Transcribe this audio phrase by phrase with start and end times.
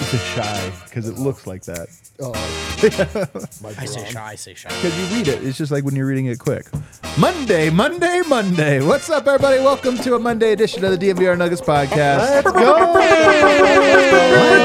[0.00, 1.88] It's a shy because it looks like that.
[2.20, 2.32] Oh.
[3.78, 4.24] I say shy.
[4.24, 4.68] I say shy.
[4.70, 6.66] Because you read it, it's just like when you're reading it quick.
[7.18, 8.80] Monday, Monday, Monday.
[8.80, 9.58] What's up, everybody?
[9.58, 12.18] Welcome to a Monday edition of the DNVR Nuggets podcast.
[12.18, 12.74] Let's go.
[12.76, 13.00] Oh my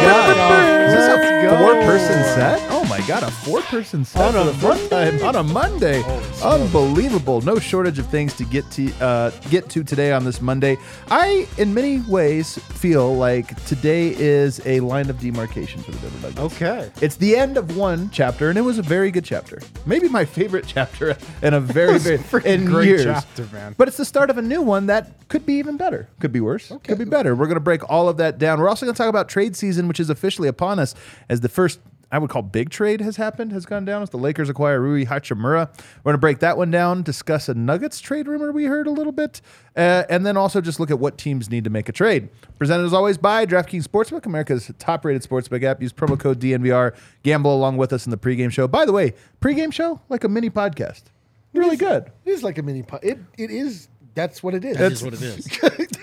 [0.06, 0.88] god!
[0.88, 1.58] Is this a go.
[1.58, 2.75] four-person set?
[2.95, 6.02] My god, a four-person set On a time on a Monday.
[6.41, 7.41] Unbelievable!
[7.41, 10.77] No shortage of things to get to uh, get to today on this Monday.
[11.12, 16.20] I, in many ways, feel like today is a line of demarcation for the Denver
[16.22, 16.55] Nuggets.
[16.55, 16.89] Okay.
[17.02, 19.59] It's the end of one chapter, and it was a very good chapter.
[19.86, 23.03] Maybe my favorite chapter in a very, very freaking in great years.
[23.03, 23.75] chapter, man.
[23.77, 26.08] But it's the start of a new one that could be even better.
[26.22, 26.72] Could be worse.
[26.86, 27.36] Could be better.
[27.36, 28.61] We're going to break all of that down.
[28.61, 30.95] We're also going to talk about trade season, which is officially upon us
[31.27, 31.81] as the first.
[32.16, 35.05] I would call big trade has happened, has gone down as the Lakers acquire Rui
[35.05, 35.67] Hachimura.
[35.97, 38.89] We're going to break that one down, discuss a Nuggets trade rumor we heard a
[38.89, 39.41] little bit,
[39.75, 42.30] uh, and then also just look at what teams need to make a trade.
[42.58, 45.81] Presented as always by DraftKings Sportsbook, America's top rated sportsbook app.
[45.81, 46.95] Use promo code DNVR.
[47.23, 48.66] Gamble along with us in the pregame show.
[48.66, 51.03] By the way, pregame show, like a mini podcast.
[51.52, 52.09] Really good.
[52.23, 52.83] It is like a mini.
[52.83, 53.89] Po- it it is.
[54.13, 54.77] That's what it is.
[54.77, 55.45] That is what it is.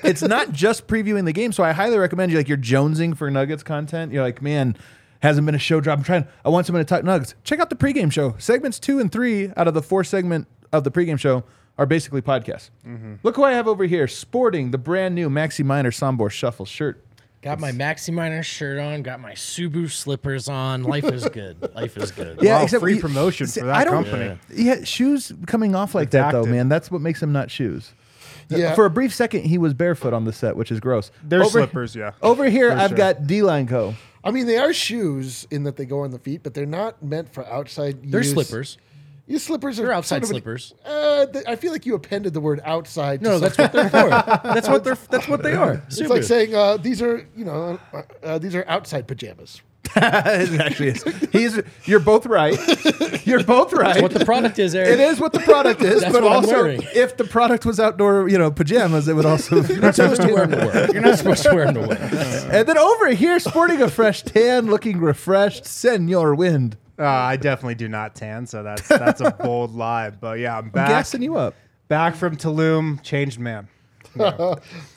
[0.05, 1.53] it's not just previewing the game.
[1.53, 4.13] So I highly recommend you like you're jonesing for Nuggets content.
[4.13, 4.77] You're like, man,
[5.23, 5.99] hasn't been a show drop.
[5.99, 6.27] I'm trying.
[6.45, 7.35] I want someone to talk Nuggets.
[7.45, 8.35] Check out the pregame show.
[8.39, 11.45] Segments two and three out of the four segment of the pregame show
[11.79, 12.71] are basically podcasts.
[12.87, 13.15] Mm-hmm.
[13.23, 17.05] Look who I have over here, sporting the brand new Maxi Minor Sombor Shuffle shirt.
[17.41, 19.03] Got my Maxi Minor shirt on.
[19.03, 20.85] Got my Subu slippers on.
[20.85, 21.61] Life is good.
[21.75, 22.39] Life is good.
[22.41, 24.39] Yeah, Wow, except free we- promotion see, for that I don't- company.
[24.55, 26.69] Yeah, shoes coming off like that though, man.
[26.69, 27.93] That's what makes them not shoes.
[28.53, 28.75] Uh, yeah.
[28.75, 31.11] For a brief second, he was barefoot on the set, which is gross.
[31.25, 32.13] They're slippers, yeah.
[32.23, 32.97] Over here, For I've sure.
[32.99, 33.95] got D Line Co.
[34.25, 37.03] I mean, they are shoes in that they go on the feet, but they're not
[37.03, 38.03] meant for outside.
[38.03, 38.13] Use.
[38.13, 38.33] They're use.
[38.33, 38.79] slippers.
[39.27, 40.75] Your slippers are They're outside sort of an- slippers.
[40.85, 43.21] uh, th- I feel like you appended the word outside.
[43.21, 44.09] to No, that's what they're for.
[44.45, 44.97] That's what they're.
[45.11, 45.83] That's what they are.
[45.87, 49.63] It's like saying uh, these are you know uh, uh, these are outside pajamas.
[49.97, 51.03] it actually is.
[51.33, 51.61] He's.
[51.85, 52.57] You're both right.
[53.27, 54.01] You're both right.
[54.03, 54.89] what the product is, Eric.
[54.89, 56.83] it is what the product is, That's but what I'm also wearing.
[56.95, 59.63] if the product was outdoor, you know, pajamas, it would also.
[59.63, 60.93] You're not supposed to wear them to work.
[60.93, 61.99] You're not supposed to wear them to work.
[62.01, 66.77] and then over here, sporting a fresh tan, looking refreshed, Senor Wind.
[66.99, 70.11] Uh, I definitely do not tan, so that's that's a bold lie.
[70.11, 70.89] But yeah, I'm I'm back.
[70.89, 71.55] gassing you up.
[71.89, 73.69] Back from Tulum, changed man.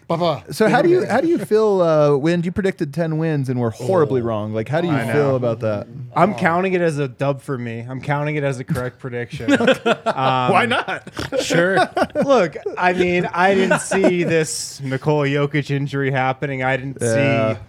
[0.08, 0.54] Papa.
[0.54, 2.46] So how do you how do you feel, uh, Wind?
[2.46, 4.54] You predicted ten wins and were horribly wrong.
[4.54, 5.14] Like, how do you I know.
[5.14, 5.88] feel about that?
[6.16, 7.80] I'm counting it as a dub for me.
[7.80, 9.50] I'm counting it as a correct prediction.
[10.04, 11.12] Why not?
[11.42, 11.78] Sure.
[12.24, 16.64] Look, I mean, I didn't see this Nikola Jokic injury happening.
[16.64, 17.56] I didn't Yeah.
[17.56, 17.60] see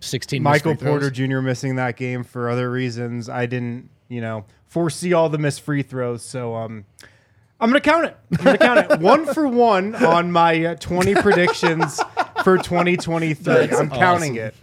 [0.00, 1.00] 16 Michael missed free throws.
[1.00, 1.40] Porter Jr.
[1.40, 3.28] missing that game for other reasons.
[3.28, 6.22] I didn't, you know, foresee all the missed free throws.
[6.22, 6.84] So um,
[7.58, 8.16] I'm gonna count it.
[8.38, 11.98] I'm gonna count it one for one on my uh, 20 predictions
[12.44, 13.70] for 2023.
[13.72, 14.54] I'm counting it.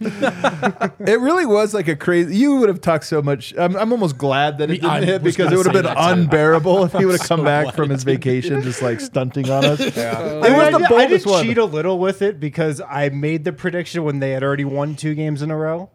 [1.06, 2.36] It really was like a crazy.
[2.36, 3.52] You would have talked so much.
[3.58, 5.66] I'm, I'm almost glad that it Me- didn't I hit was because it gonna would
[5.66, 6.20] have say been that too.
[6.22, 9.80] unbearable if he would have come back from his vacation just like stunting on us.
[9.84, 11.44] It I, was mean, I the did- I boldest did one.
[11.44, 14.94] cheat a little with it because I made the prediction when they had already won
[14.94, 15.90] two games in a row.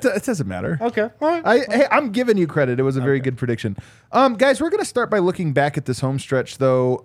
[0.00, 0.78] That, that doesn't matter.
[0.80, 1.42] Okay, all right.
[1.44, 2.80] I, hey, I'm giving you credit.
[2.80, 3.76] It was a very good prediction.
[4.10, 7.04] Um, guys, we're going to start by looking back at this home stretch, though.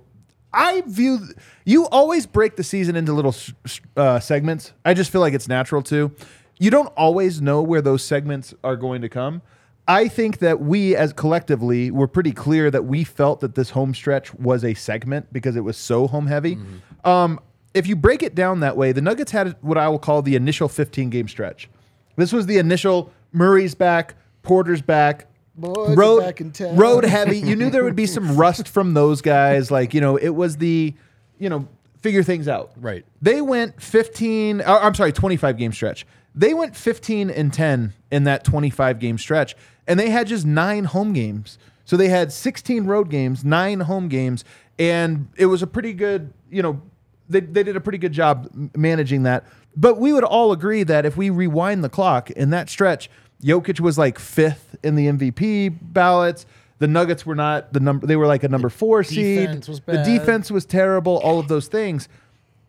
[0.54, 1.20] I view
[1.66, 4.72] you always break the season into little s- s- uh, segments.
[4.86, 6.12] I just feel like it's natural to.
[6.60, 9.42] You don't always know where those segments are going to come.
[9.90, 13.94] I think that we, as collectively, were pretty clear that we felt that this home
[13.94, 16.58] stretch was a segment because it was so home heavy.
[17.04, 17.40] Um,
[17.74, 20.36] if you break it down that way, the Nuggets had what I will call the
[20.36, 21.70] initial 15 game stretch.
[22.18, 26.76] This was the initial Murray's back, Porter's back, Boys road back in town.
[26.76, 27.40] road heavy.
[27.40, 29.72] You knew there would be some rust from those guys.
[29.72, 30.94] Like you know, it was the
[31.40, 31.68] you know
[32.02, 32.72] figure things out.
[32.78, 33.06] Right.
[33.22, 34.62] They went 15.
[34.62, 36.06] uh, I'm sorry, 25 game stretch.
[36.36, 39.56] They went 15 and 10 in that 25 game stretch,
[39.88, 41.58] and they had just nine home games.
[41.86, 44.44] So they had 16 road games, nine home games,
[44.78, 46.32] and it was a pretty good.
[46.52, 46.82] You know,
[47.30, 49.46] they they did a pretty good job managing that.
[49.78, 53.12] But we would all agree that if we rewind the clock in that stretch,
[53.44, 56.48] Jokic was like fifth in the MVP ballots.
[56.80, 59.48] The Nuggets were not the number; they were like a number four seed.
[59.48, 61.18] defense was The defense was terrible.
[61.20, 62.10] All of those things.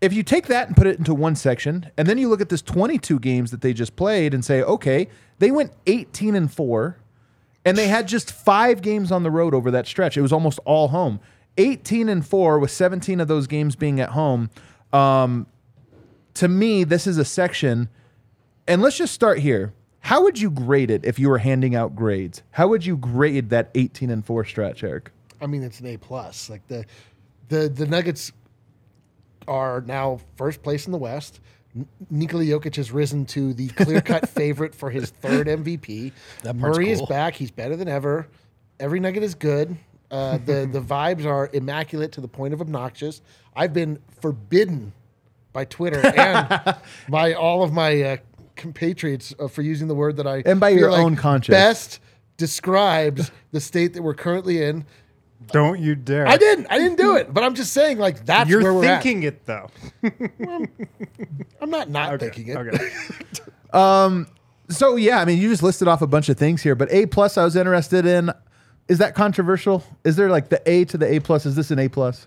[0.03, 2.51] if you take that and put it into one section, and then you look at
[2.51, 5.09] this 22 games that they just played and say, okay,
[5.41, 6.99] they went 18 and four,
[7.65, 10.17] and they had just five games on the road over that stretch.
[10.17, 11.21] It was almost all home.
[11.57, 14.51] 18 and four, with 17 of those games being at home.
[14.93, 15.47] Um,
[16.39, 17.89] to me, this is a section,
[18.69, 19.75] and let's just start here.
[19.99, 22.45] How would you grade it if you were handing out grades?
[22.53, 25.11] How would you grade that 18 and four stretch, Eric?
[25.41, 26.49] I mean, it's an A plus.
[26.49, 26.85] Like the
[27.49, 28.31] the the Nuggets
[29.49, 31.41] are now first place in the West.
[32.09, 36.13] Nikola Jokic has risen to the clear cut favorite for his third MVP.
[36.45, 37.35] That Murray is back.
[37.35, 38.29] He's better than ever.
[38.79, 39.77] Every Nugget is good.
[40.09, 43.23] Uh, the the vibes are immaculate to the point of obnoxious.
[43.57, 44.93] I've been forbidden
[45.59, 46.77] by Twitter and
[47.09, 48.17] by all of my uh,
[48.55, 51.53] compatriots uh, for using the word that I And by your like own conscience.
[51.53, 52.01] best
[52.37, 54.85] describes the state that we're currently in.
[55.49, 56.29] Don't you dare.
[56.29, 56.69] I didn't.
[56.71, 57.35] I didn't do it.
[57.35, 59.69] But I'm just saying, like that's You're where we're thinking it though.
[60.05, 60.13] at.
[61.61, 62.57] I'm not not thinking it.
[62.57, 62.91] Okay.
[63.73, 64.29] Um.
[64.71, 67.05] So yeah, I mean, you just listed off a bunch of things here, but A
[67.07, 68.31] plus, I was interested in.
[68.89, 69.83] Is that controversial?
[70.05, 71.45] Is there like the A to the A plus?
[71.45, 72.27] Is this an A plus?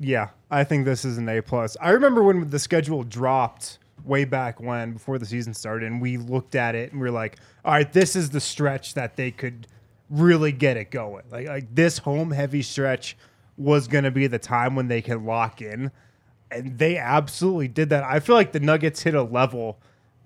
[0.00, 1.76] Yeah, I think this is an A plus.
[1.80, 6.16] I remember when the schedule dropped way back when, before the season started, and we
[6.16, 9.30] looked at it and we were like, "All right, this is the stretch that they
[9.30, 9.66] could
[10.08, 13.16] really get it going." Like, like this home heavy stretch
[13.56, 15.90] was going to be the time when they can lock in,
[16.50, 18.04] and they absolutely did that.
[18.04, 19.78] I feel like the Nuggets hit a level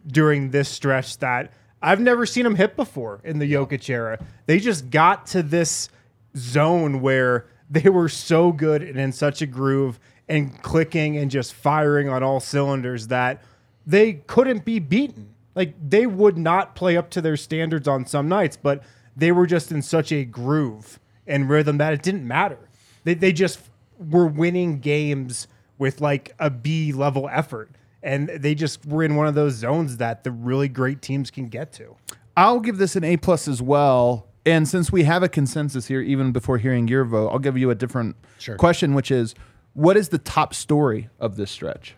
[0.06, 4.18] during this stretch that I've never seen them hit before in the Jokic era.
[4.46, 5.88] They just got to this
[6.36, 9.98] zone where they were so good and in such a groove
[10.28, 13.42] and clicking and just firing on all cylinders that
[13.86, 15.34] they couldn't be beaten.
[15.54, 18.82] Like they would not play up to their standards on some nights, but
[19.16, 22.58] they were just in such a groove and rhythm that it didn't matter.
[23.04, 23.60] They, they just
[23.98, 25.48] were winning games
[25.78, 27.70] with like a B level effort.
[28.02, 31.48] And they just were in one of those zones that the really great teams can
[31.48, 31.96] get to.
[32.36, 34.26] I'll give this an A plus as well.
[34.44, 37.70] And since we have a consensus here, even before hearing your vote, I'll give you
[37.70, 38.56] a different Sure.
[38.56, 39.34] question, which is,
[39.74, 41.94] what is the top story of this stretch?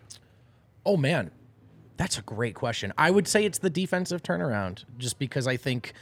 [0.85, 1.31] Oh man,
[1.97, 2.93] that's a great question.
[2.97, 5.93] I would say it's the defensive turnaround, just because I think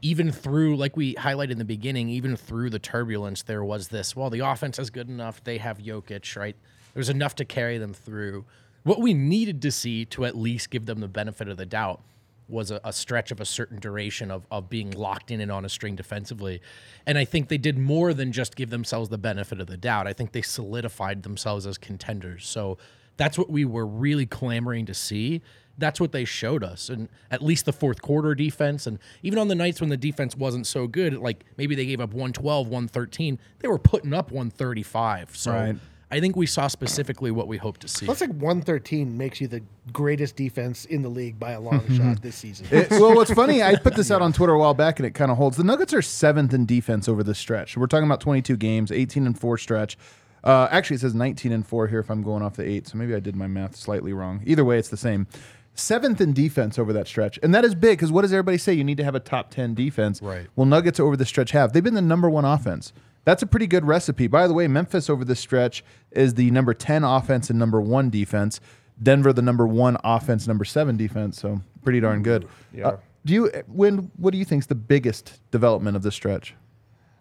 [0.00, 4.14] even through, like we highlighted in the beginning, even through the turbulence, there was this.
[4.14, 5.42] Well, the offense is good enough.
[5.42, 6.54] They have Jokic, right?
[6.94, 8.44] There's enough to carry them through.
[8.84, 12.00] What we needed to see to at least give them the benefit of the doubt
[12.48, 15.64] was a, a stretch of a certain duration of, of being locked in and on
[15.64, 16.60] a string defensively.
[17.06, 20.06] And I think they did more than just give themselves the benefit of the doubt.
[20.06, 22.46] I think they solidified themselves as contenders.
[22.46, 22.78] So
[23.16, 25.42] that's what we were really clamoring to see.
[25.76, 26.88] That's what they showed us.
[26.88, 30.36] And at least the fourth quarter defense, and even on the nights when the defense
[30.36, 35.36] wasn't so good, like maybe they gave up 112, 113, they were putting up 135.
[35.36, 35.76] So Right.
[36.10, 38.06] I think we saw specifically what we hoped to see.
[38.06, 39.62] That's like 113 makes you the
[39.92, 42.66] greatest defense in the league by a long shot this season.
[42.70, 45.10] It- well, what's funny, I put this out on Twitter a while back, and it
[45.12, 45.58] kind of holds.
[45.58, 47.76] The Nuggets are seventh in defense over this stretch.
[47.76, 49.98] We're talking about 22 games, 18 and four stretch.
[50.44, 52.96] Uh, actually, it says 19 and four here if I'm going off the eight, so
[52.96, 54.40] maybe I did my math slightly wrong.
[54.46, 55.26] Either way, it's the same.
[55.74, 58.72] Seventh in defense over that stretch, and that is big because what does everybody say?
[58.72, 60.22] You need to have a top 10 defense.
[60.22, 60.46] Right.
[60.56, 61.72] Well, Nuggets over the stretch have.
[61.72, 62.92] They've been the number one offense.
[63.28, 64.26] That's a pretty good recipe.
[64.26, 68.08] By the way, Memphis over this stretch is the number 10 offense and number one
[68.08, 68.58] defense.
[69.02, 71.38] Denver, the number one offense, number seven defense.
[71.38, 72.48] So pretty darn good.
[72.72, 72.88] Yeah.
[72.88, 72.96] Uh,
[73.26, 76.54] do you when what do you think is the biggest development of this stretch?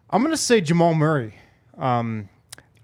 [0.09, 1.35] I'm going to say Jamal Murray.
[1.77, 2.29] Um,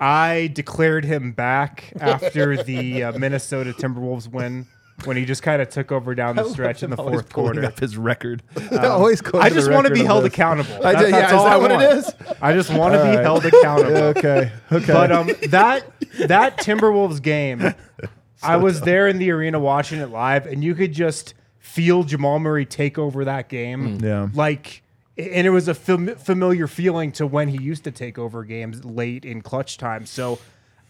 [0.01, 4.68] I declared him back after the uh, Minnesota Timberwolves win
[5.06, 7.66] when he just kind of took over down the stretch in the fourth quarter.
[7.66, 8.42] Up his record.
[8.80, 10.34] always I just want to be held this.
[10.34, 10.76] accountable.
[10.86, 11.98] I That- did- yeah, that's is all that I what it want.
[11.98, 12.14] is?
[12.42, 13.20] I just want to be right.
[13.24, 13.98] held accountable.
[13.98, 14.52] Okay.
[14.72, 14.94] Okay.
[14.94, 15.86] But um, that
[16.28, 17.74] that Timberwolves game,
[18.44, 22.40] I was there in the arena watching it live, and you could just feel Jamal
[22.40, 24.00] Murray take over that game.
[24.02, 24.28] Yeah.
[24.34, 24.84] like,
[25.18, 28.84] and it was a fam- familiar feeling to when he used to take over games
[28.86, 30.06] late in clutch time.
[30.06, 30.40] So,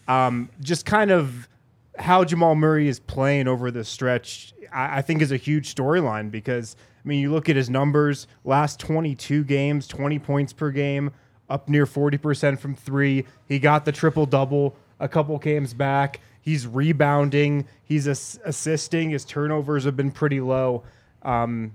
[0.08, 1.48] um, just kind of
[1.98, 6.30] how Jamal Murray is playing over this stretch, I, I think is a huge storyline
[6.30, 11.12] because I mean, you look at his numbers: last 22 games, 20 points per game,
[11.48, 13.26] up near 40 percent from three.
[13.46, 16.20] He got the triple double a couple games back.
[16.40, 17.66] He's rebounding.
[17.84, 19.10] He's ass- assisting.
[19.10, 20.82] His turnovers have been pretty low.
[21.22, 21.74] Um,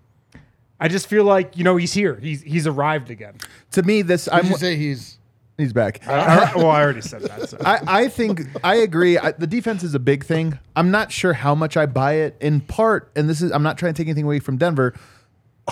[0.79, 2.15] I just feel like you know he's here.
[2.15, 3.35] He's he's arrived again.
[3.71, 5.18] to me, this Did I'm you say he's
[5.59, 6.07] he's back.
[6.07, 7.49] I- well, I already said that.
[7.49, 7.57] So.
[7.63, 9.17] I, I think I agree.
[9.17, 10.57] I, the defense is a big thing.
[10.75, 12.35] I'm not sure how much I buy it.
[12.39, 14.93] In part, and this is I'm not trying to take anything away from Denver.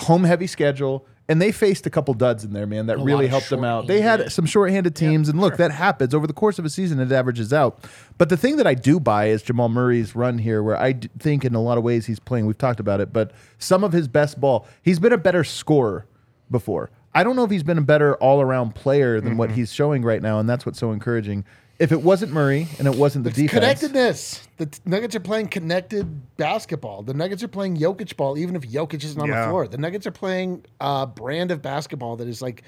[0.02, 2.86] Home heavy schedule, and they faced a couple duds in there, man.
[2.86, 3.88] That A really helped them out.
[3.88, 7.00] They had some shorthanded teams, and look, that happens over the course of a season.
[7.00, 7.82] It averages out.
[8.16, 11.08] But the thing that I do buy is Jamal Murray's run here, where I d-
[11.18, 12.46] think in a lot of ways he's playing.
[12.46, 16.06] We've talked about it, but some of his best ball, he's been a better scorer
[16.48, 16.90] before.
[17.14, 19.38] I don't know if he's been a better all around player than Mm-hmm.
[19.38, 21.44] what he's showing right now, and that's what's so encouraging.
[21.78, 24.48] If it wasn't Murray and it wasn't the It's defense, connectedness.
[24.56, 27.02] The t- Nuggets are playing connected basketball.
[27.02, 29.42] The Nuggets are playing Jokic ball, even if Jokic isn't on Yeah.
[29.44, 29.68] the floor.
[29.68, 32.64] The Nuggets are playing a brand of basketball that is like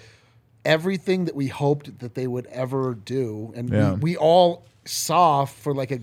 [0.64, 3.92] everything that we hoped that they would ever do, and Yeah.
[3.94, 6.00] we, we all saw for like a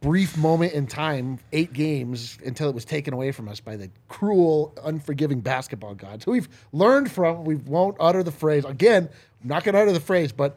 [0.00, 3.90] brief moment in time, eight games until it was taken away from us by the
[4.08, 7.44] cruel, unforgiving basketball gods, who we've learned from.
[7.44, 9.08] We won't utter the phrase again.
[9.42, 10.56] I'm not going to utter the phrase, but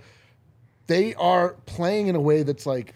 [0.87, 2.93] they are playing in a way that's like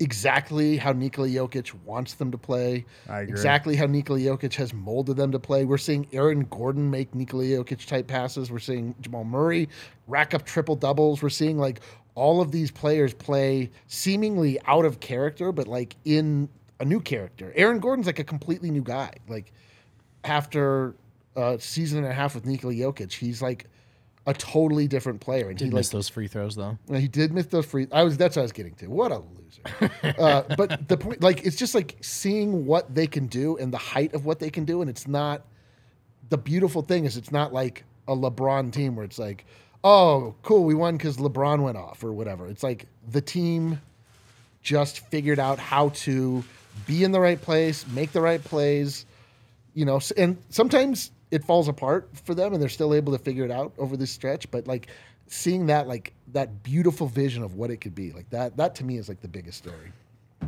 [0.00, 2.84] exactly how Nikola Jokic wants them to play.
[3.08, 3.32] I agree.
[3.32, 5.64] Exactly how Nikola Jokic has molded them to play.
[5.64, 8.50] We're seeing Aaron Gordon make Nikola Jokic type passes.
[8.50, 9.68] We're seeing Jamal Murray
[10.06, 11.22] rack up triple doubles.
[11.22, 11.80] We're seeing like
[12.14, 16.48] all of these players play seemingly out of character, but like in
[16.80, 17.52] a new character.
[17.56, 19.12] Aaron Gordon's like a completely new guy.
[19.28, 19.52] Like
[20.22, 20.94] after
[21.36, 23.66] a season and a half with Nikola Jokic, he's like
[24.26, 25.48] a totally different player.
[25.48, 26.78] And Did he miss like those free throws though.
[26.92, 27.86] he did miss those free.
[27.92, 28.86] I was that's what I was getting to.
[28.86, 30.14] What a loser!
[30.18, 33.78] uh, but the point, like, it's just like seeing what they can do and the
[33.78, 35.42] height of what they can do, and it's not.
[36.30, 39.44] The beautiful thing is, it's not like a LeBron team where it's like,
[39.84, 42.48] oh, cool, we won because LeBron went off or whatever.
[42.48, 43.80] It's like the team
[44.62, 46.42] just figured out how to
[46.86, 49.04] be in the right place, make the right plays,
[49.74, 53.44] you know, and sometimes it falls apart for them and they're still able to figure
[53.44, 54.88] it out over this stretch, but like
[55.26, 58.84] seeing that like that beautiful vision of what it could be, like that that to
[58.84, 59.92] me is like the biggest story.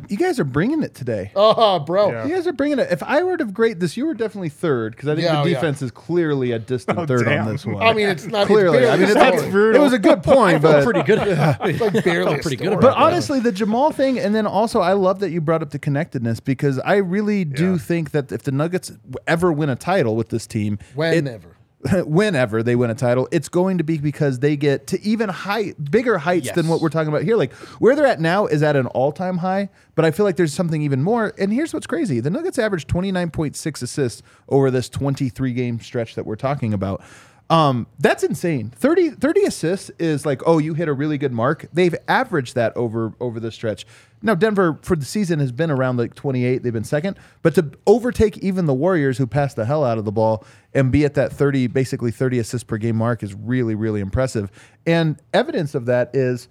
[0.09, 1.31] You guys are bringing it today.
[1.35, 2.11] Oh, bro.
[2.11, 2.25] Yeah.
[2.27, 2.89] You guys are bringing it.
[2.91, 5.49] If I were to grade this, you were definitely third because I think Yeah, the
[5.49, 5.55] yeah.
[5.55, 7.45] defense is clearly a distant Oh, third damn.
[7.47, 7.81] on this one.
[7.81, 8.79] I mean, it's not it's clearly.
[8.79, 9.75] barely I mean, a it's, story.
[9.75, 11.19] it was a good point, but Pretty good.
[11.27, 12.73] It's like barely a pretty good story.
[12.75, 13.03] about But Yeah.
[13.05, 16.39] honestly, the Jamal thing, and then also, I love that you brought up the connectedness
[16.39, 17.77] because I really do Yeah.
[17.77, 18.91] think that if the Nuggets
[19.27, 21.56] ever win a title with this team, it- whenever.
[22.05, 25.73] whenever they win a title, it's going to be because they get to even high,
[25.73, 27.37] bigger heights than what we're talking about here.
[27.37, 30.53] Like where they're at now is at an all-time high, but I feel like there's
[30.53, 31.33] something even more.
[31.37, 36.25] And here's what's crazy: the Nuggets averaged 29.6 assists over this 23 game stretch that
[36.25, 37.03] we're talking about.
[37.49, 38.71] Um, that's insane.
[38.71, 41.67] 30, 30 assists is like, oh, you hit a really good mark.
[41.71, 43.85] They've averaged that over over the stretch.
[44.21, 46.63] Now, Denver for the season has been around like 28.
[46.63, 50.05] They've been second, but to overtake even the Warriors, who pass the hell out of
[50.05, 53.75] the ball, and be at that 30, basically 30 assists per game mark is really,
[53.75, 54.51] really impressive.
[54.85, 56.49] And evidence of that is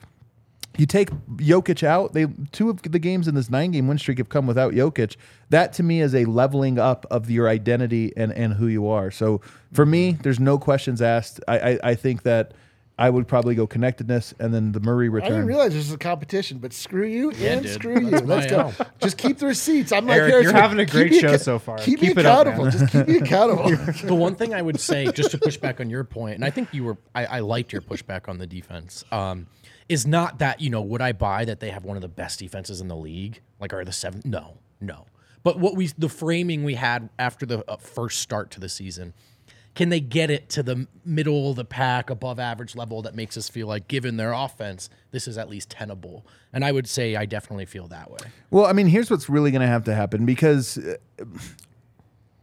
[0.79, 2.13] you take Jokic out.
[2.13, 5.17] They two of the games in this nine game win streak have come without Jokic.
[5.51, 9.11] That to me is a leveling up of your identity and and who you are.
[9.11, 9.41] So
[9.73, 11.41] for me, there's no questions asked.
[11.49, 12.53] I I, I think that
[12.99, 15.27] I would probably go connectedness and then the Murray return.
[15.27, 17.73] I didn't realize this was a competition, but screw you and dude.
[17.75, 18.09] screw you.
[18.21, 18.73] Let's go.
[19.03, 19.93] Just keep the receipts.
[19.93, 21.77] I'm like, Eric, Harrison, you're having a great show acco- so far.
[21.77, 22.65] Keep, Keep me it up, accountable.
[22.65, 22.73] man.
[22.73, 23.69] Just keep me accountable.
[24.07, 26.49] the one thing I would say, just to push back on your point, and I
[26.49, 29.47] think you were, I, I liked your pushback on the defense, um,
[29.89, 32.39] is not that, you know, would I buy that they have one of the best
[32.39, 33.41] defenses in the league?
[33.61, 34.23] Like, are the seven?
[34.25, 35.07] No, no.
[35.43, 39.15] But what we, the framing we had after the uh, first start to the season,
[39.77, 43.37] can they get it to the middle of the pack, above average level that makes
[43.37, 46.27] us feel like, given their offense, this is at least tenable?
[46.53, 48.19] And I would say I definitely feel that way.
[48.51, 50.97] Well, I mean, here's what's really going to have to happen because uh,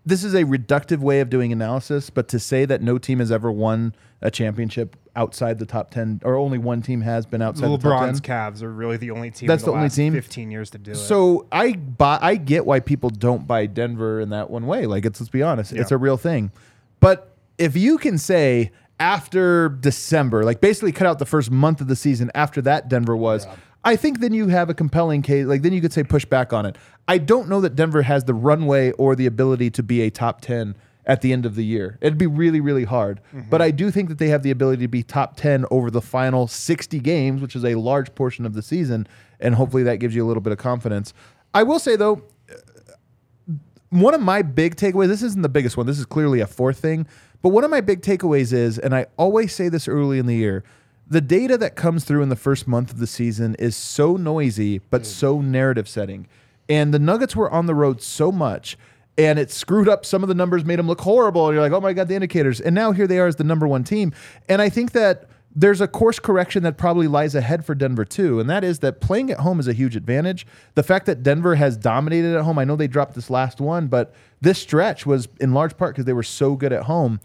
[0.06, 3.32] this is a reductive way of doing analysis, but to say that no team has
[3.32, 7.70] ever won a championship outside the top 10 or only one team has been outside
[7.70, 8.10] the top 10.
[8.10, 9.48] LeBron's Cavs are really the only team.
[9.48, 10.14] That's in the, the only last team?
[10.14, 10.96] 15 years to do it.
[10.96, 14.86] So I buy, I get why people don't buy Denver in that one way.
[14.86, 16.52] Like it's let's be honest, it's a real thing.
[17.00, 21.88] But if you can say after December, like basically cut out the first month of
[21.88, 23.46] the season after that Denver was,
[23.84, 25.46] I think then you have a compelling case.
[25.46, 26.78] Like then you could say push back on it.
[27.08, 30.42] I don't know that Denver has the runway or the ability to be a top
[30.42, 30.76] 10
[31.06, 31.98] at the end of the year.
[32.02, 33.20] It'd be really, really hard.
[33.36, 33.50] Mm-hmm.
[33.50, 36.02] But I do think that they have the ability to be top 10 over the
[36.02, 39.06] final 60 games, which is a large portion of the season.
[39.40, 41.14] And hopefully that gives you a little bit of confidence.
[41.54, 43.54] I will say, though, uh,
[43.90, 46.80] one of my big takeaways, this isn't the biggest one, this is clearly a fourth
[46.80, 47.06] thing,
[47.42, 50.36] but one of my big takeaways is, and I always say this early in the
[50.36, 50.64] year,
[51.08, 54.80] the data that comes through in the first month of the season is so noisy,
[54.80, 55.06] but mm.
[55.06, 56.28] so narrative setting.
[56.70, 58.78] And the Nuggets were on the road so much,
[59.18, 61.48] and it screwed up some of the numbers, made them look horrible.
[61.48, 62.62] And you're like, oh my God, the indicators.
[62.62, 64.14] And now here they are as the number one team.
[64.50, 68.40] And I think that there's a course correction that probably lies ahead for Denver too,
[68.40, 70.48] and that is that playing at home is a huge advantage.
[70.74, 73.88] The fact that Denver has dominated at home, I know they dropped this last one,
[73.88, 77.20] but this stretch was in large part because they were so good at home.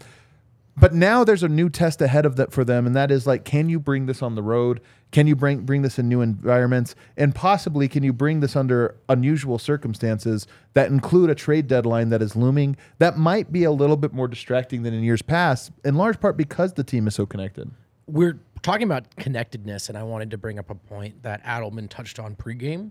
[0.80, 3.44] But now there's a new test ahead of that for them, and that is like,
[3.44, 4.80] can you bring this on the road?
[5.10, 6.94] Can you bring bring this in new environments?
[7.16, 12.20] And possibly, can you bring this under unusual circumstances that include a trade deadline that
[12.20, 12.76] is looming?
[12.98, 16.36] That might be a little bit more distracting than in years past, in large part
[16.36, 17.70] because the team is so connected.
[18.06, 22.18] we're talking about connectedness, and I wanted to bring up a point that Adelman touched
[22.18, 22.90] on pregame.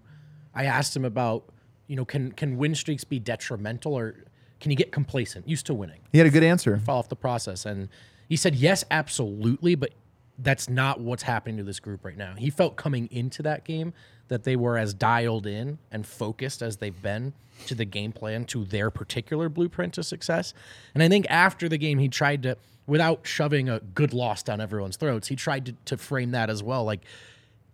[0.53, 1.49] I asked him about,
[1.87, 4.15] you know, can can win streaks be detrimental or
[4.59, 6.77] can you get complacent, used to winning, He had a good answer.
[6.79, 7.65] fall off the process?
[7.65, 7.89] And
[8.29, 9.91] he said yes, absolutely, but
[10.39, 12.33] that's not what's happening to this group right now.
[12.35, 13.93] He felt coming into that game
[14.27, 17.33] that they were as dialed in and focused as they've been
[17.65, 20.53] to the game plan, to their particular blueprint to success.
[20.93, 24.61] And I think after the game, he tried to, without shoving a good loss down
[24.61, 26.83] everyone's throats, he tried to, to frame that as well.
[26.83, 27.01] Like,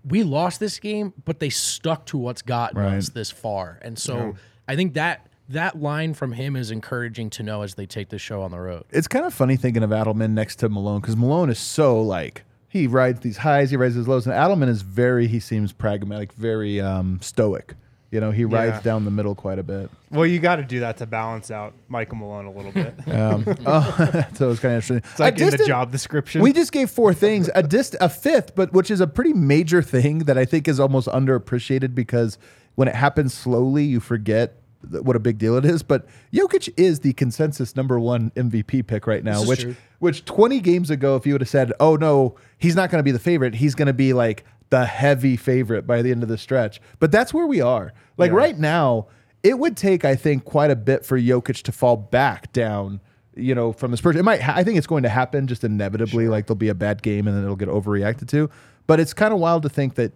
[0.06, 2.98] we lost this game, but they stuck to what's gotten Right.
[2.98, 3.80] us this far.
[3.82, 4.36] And so
[4.68, 8.20] I think that that line from him is encouraging to know as they take the
[8.20, 8.84] show on the road.
[8.92, 12.44] It's kind of funny thinking of Adelman next to Malone because Malone is so like
[12.70, 16.34] he rides these highs, he rides his lows, and Adelman is very he seems pragmatic,
[16.34, 17.76] very um, stoic.
[18.10, 18.82] You know, he rides Yeah.
[18.82, 19.90] down the middle quite a bit.
[20.12, 22.94] Well, you got to do that to balance out Michael Malone a little bit.
[23.12, 24.98] Um, oh, so it was kind of interesting.
[24.98, 26.42] It's like A in the job description.
[26.42, 29.82] We just gave four things, a dist, a fifth, but which is a pretty major
[29.82, 32.38] thing that I think is almost underappreciated because
[32.76, 35.84] when it happens slowly, you forget th- what a big deal it is.
[35.84, 39.76] But Jokic is the consensus number one MVP pick right now, which true.
[40.00, 43.04] which 20 games ago, if you would have said, "Oh no, he's not going to
[43.04, 43.56] be the favorite.
[43.56, 47.12] He's going to be like the heavy favorite by the end of the stretch." But
[47.12, 47.94] that's where we are.
[48.18, 48.38] Like Yeah.
[48.38, 49.08] right now,
[49.44, 53.00] it would take, I think, quite a bit for Jokic to fall back down.
[53.36, 54.42] You know, from the Spurs, it might.
[54.42, 56.28] Ha- I think it's going to happen just inevitably.
[56.28, 58.50] Like there'll be a bad game and then it'll get overreacted to.
[58.86, 60.12] But it's kind of wild to think that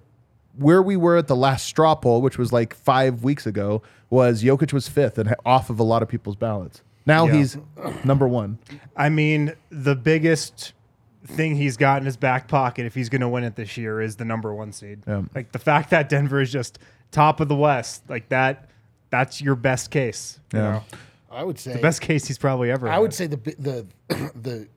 [0.57, 4.43] where we were at the last straw poll, which was like five weeks ago, was
[4.43, 6.81] Jokic was fifth and off of a lot of people's ballots.
[7.05, 7.33] Now Yeah.
[7.33, 7.57] he's
[8.03, 8.57] number one.
[8.95, 10.73] I mean, the biggest
[11.25, 14.01] thing he's got in his back pocket if he's going to win it this year
[14.01, 14.99] is the number one seed.
[15.07, 15.23] Yeah.
[15.35, 16.79] Like the fact that Denver is just
[17.11, 18.69] top of the West, like that,
[19.09, 20.39] that's your best case.
[20.53, 20.71] you Yeah.
[20.71, 20.83] know?
[21.29, 22.87] I would say The best case he's probably ever.
[22.87, 22.99] I had.
[22.99, 23.85] would say the the
[24.41, 24.67] the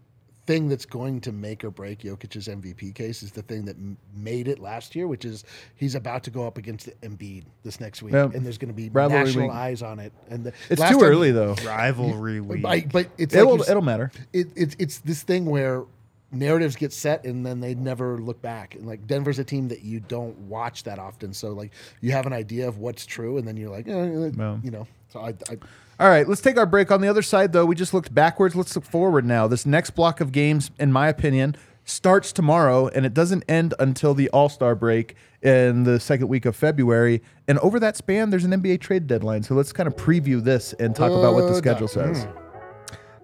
[0.47, 3.96] thing that's going to make or break Jokic's MVP case is the thing that m-
[4.16, 5.44] made it last year, which is
[5.76, 8.24] he's about to go up against Embiid this next week, Yeah.
[8.35, 9.55] and there's going to be Rivalry national week.
[9.57, 10.12] eyes on it.
[10.29, 11.55] And the, It's last too time- early though.
[11.64, 12.64] rivalry week.
[12.64, 14.11] I- but it's It'll like it'll matter.
[14.33, 15.85] it, it's it's this thing where
[16.33, 18.74] narratives get set and then they never look back.
[18.76, 22.26] And like Denver's a team that you don't watch that often, so like you have
[22.26, 24.61] an idea of what's true, and then you're like, eh, Well.
[24.64, 24.87] you know.
[25.11, 25.57] So I, I
[25.99, 26.90] All right, let's take our break.
[26.90, 28.55] On the other side, though, we just looked backwards.
[28.55, 29.49] Let's look forward now.
[29.49, 34.14] This next block of games, in my opinion, starts tomorrow and it doesn't end until
[34.14, 37.23] the All Star break in the second week of February.
[37.49, 39.42] And over that span, there's an NBA trade deadline.
[39.42, 42.29] So let's kind of preview this and talk about what the schedule says.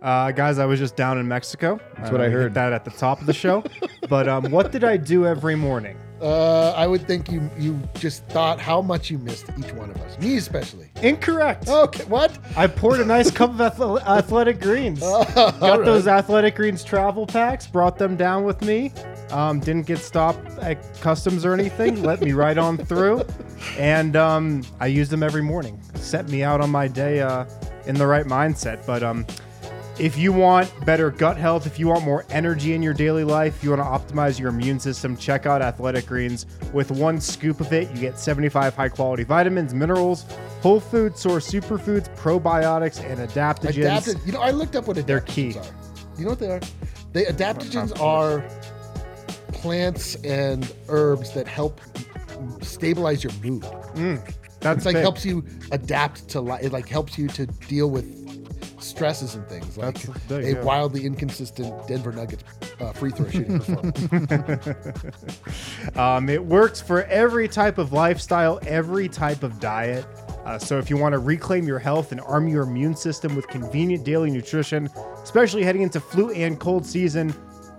[0.02, 1.80] Uh, guys, I was just down in Mexico.
[1.96, 2.54] That's what I Hit heard.
[2.54, 3.64] that at the top of the show.
[4.08, 5.96] but um, what did I do every morning?
[6.20, 9.96] Uh, I would think you you just thought how much you missed each one of
[10.00, 10.88] us, me especially.
[11.02, 11.68] Incorrect.
[11.68, 12.38] Okay, what?
[12.56, 15.00] I poured a nice cup of athletic greens.
[15.00, 18.92] Got those athletic greens travel packs, brought them down with me.
[19.30, 22.02] Um, didn't get stopped at customs or anything.
[22.02, 23.22] let me right on through,
[23.76, 25.80] and um, I use them every morning.
[25.94, 27.44] Set me out on my day uh,
[27.86, 28.86] in the right mindset.
[28.86, 29.26] But um,
[29.98, 33.64] if you want better gut health, if you want more energy in your daily life,
[33.64, 36.44] you want to optimize your immune system, check out Athletic Greens.
[36.72, 40.24] With one scoop of it, you get 75 high quality vitamins, minerals,
[40.60, 43.76] whole food source superfoods, probiotics, and adaptogens.
[43.78, 44.18] Adapted.
[44.26, 45.56] You know, I looked up what adaptogens They're key.
[45.58, 45.64] are.
[46.18, 46.60] You know what they are?
[47.12, 48.44] They adaptogens are
[49.52, 51.80] plants and herbs that help
[52.60, 53.62] stabilize your mood.
[53.94, 54.22] Mm,
[54.60, 55.02] that's It's like big.
[55.02, 56.62] helps you adapt to life.
[56.62, 58.04] It like helps you to deal with
[58.96, 59.76] stresses and things.
[59.76, 60.62] Like big, a yeah.
[60.62, 62.42] wildly inconsistent Denver Nuggets
[62.80, 64.08] uh, free throw shooting performance.
[65.96, 70.04] Um, it works for every type of lifestyle, every type of diet.
[70.44, 73.46] Uh, so if you want to reclaim your health and arm your immune system with
[73.48, 74.90] convenient daily nutrition,
[75.22, 77.30] especially heading into flu and cold season,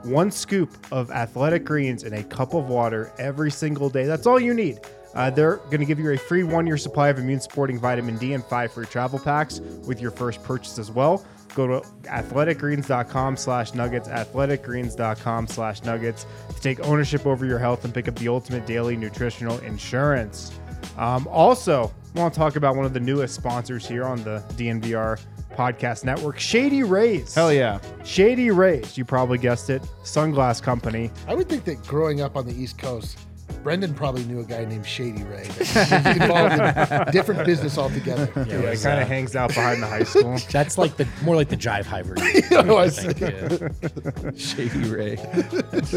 [0.03, 4.05] one scoop of athletic greens in a cup of water every single day.
[4.05, 4.79] That's all you need.
[5.13, 8.43] Uh, they're going to give you a free one-year supply of immune-supporting vitamin D and
[8.43, 11.25] five free travel packs with your first purchase as well.
[11.55, 17.93] Go to athleticgreens.com slash nuggets, athleticgreens.com slash nuggets to take ownership over your health and
[17.93, 20.51] pick up the ultimate daily nutritional insurance.
[20.97, 24.43] Um, also, I want to talk about one of the newest sponsors here on the
[24.55, 25.19] DNVR
[25.53, 27.33] podcast network, Shady Rays.
[27.33, 27.79] Hell yeah.
[28.03, 31.11] Shady Rays, you probably guessed it, sunglass company.
[31.27, 33.17] I would think that growing up on the East Coast,
[33.63, 38.29] Brendan probably knew a guy named Shady Ray that was involved in different business altogether.
[38.35, 40.37] Yeah, Yeah, it it was, kind uh, of hangs out behind the high school.
[40.51, 42.43] That's like the more like the Jive Hyve version.
[42.69, 44.31] Oh, I I think, yeah.
[44.37, 45.17] Shady Ray.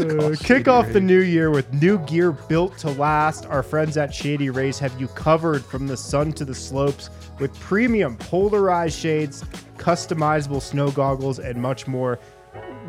[0.01, 3.45] Uh, kick off the new year with new gear built to last.
[3.45, 7.09] Our friends at Shady Rays have you covered from the sun to the slopes
[7.39, 9.43] with premium polarized shades,
[9.77, 12.19] customizable snow goggles, and much more.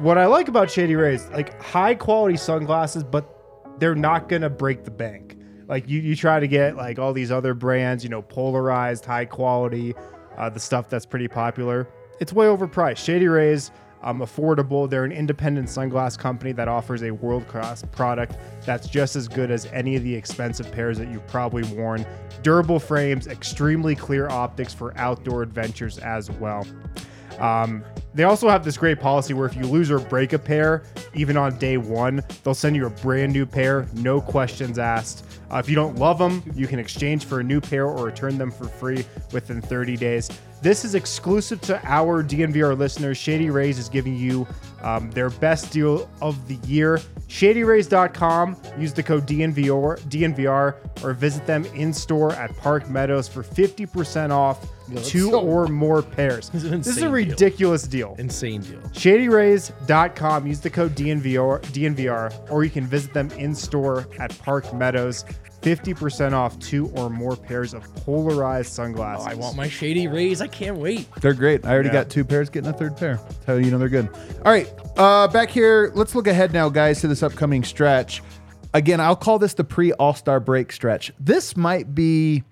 [0.01, 3.42] What I like about Shady Rays, like high quality sunglasses, but
[3.79, 5.37] they're not gonna break the bank.
[5.69, 9.25] Like you, you try to get like all these other brands, you know, polarized, high
[9.25, 9.95] quality,
[10.37, 11.89] uh, the stuff that's pretty popular.
[12.21, 12.99] It's way overpriced.
[12.99, 13.71] Shady Rays,
[14.03, 14.89] um, affordable.
[14.89, 19.51] They're an independent sunglass company that offers a world class product that's just as good
[19.51, 22.05] as any of the expensive pairs that you've probably worn.
[22.43, 26.67] Durable frames, extremely clear optics for outdoor adventures as well.
[27.39, 30.83] Um, they also have this great policy where if you lose or break a pair,
[31.15, 35.25] even on day one, they'll send you a brand new pair, no questions asked.
[35.51, 38.39] Uh, if you don't love them, you can exchange for a new pair or return
[38.39, 40.31] them for free within 30 days.
[40.63, 43.19] This is exclusive to our DNVR listeners.
[43.19, 44.47] Shady Rays is giving you
[44.83, 47.01] um, their best deal of the year.
[47.29, 48.57] ShadyRays.com.
[48.79, 54.31] Use the code DNVR, DNVR or visit them in store at Park Meadows for 50%
[54.31, 56.51] off that's two so- or more pairs.
[56.51, 58.11] This is a ridiculous deal.
[58.11, 58.17] ridiculous deal.
[58.19, 58.81] Insane deal.
[58.93, 60.47] ShadyRays.com.
[60.47, 65.25] Use the code DNVR, DNVR, or you can visit them in store at Park Meadows.
[65.63, 69.27] 50% off two or more pairs of polarized Oh, sunglasses.
[69.29, 70.41] I want my Shady Rays.
[70.41, 71.07] I can't wait.
[71.21, 71.65] They're great.
[71.65, 71.93] I already Yeah.
[71.95, 73.21] got two pairs, getting a third pair.
[73.29, 74.09] That's how you know they're good.
[74.45, 75.93] All right, uh, back here.
[75.95, 78.23] Let's look ahead now, guys, to this upcoming stretch.
[78.75, 81.13] Again, I'll call this the pre All Star break stretch.
[81.21, 82.43] This might be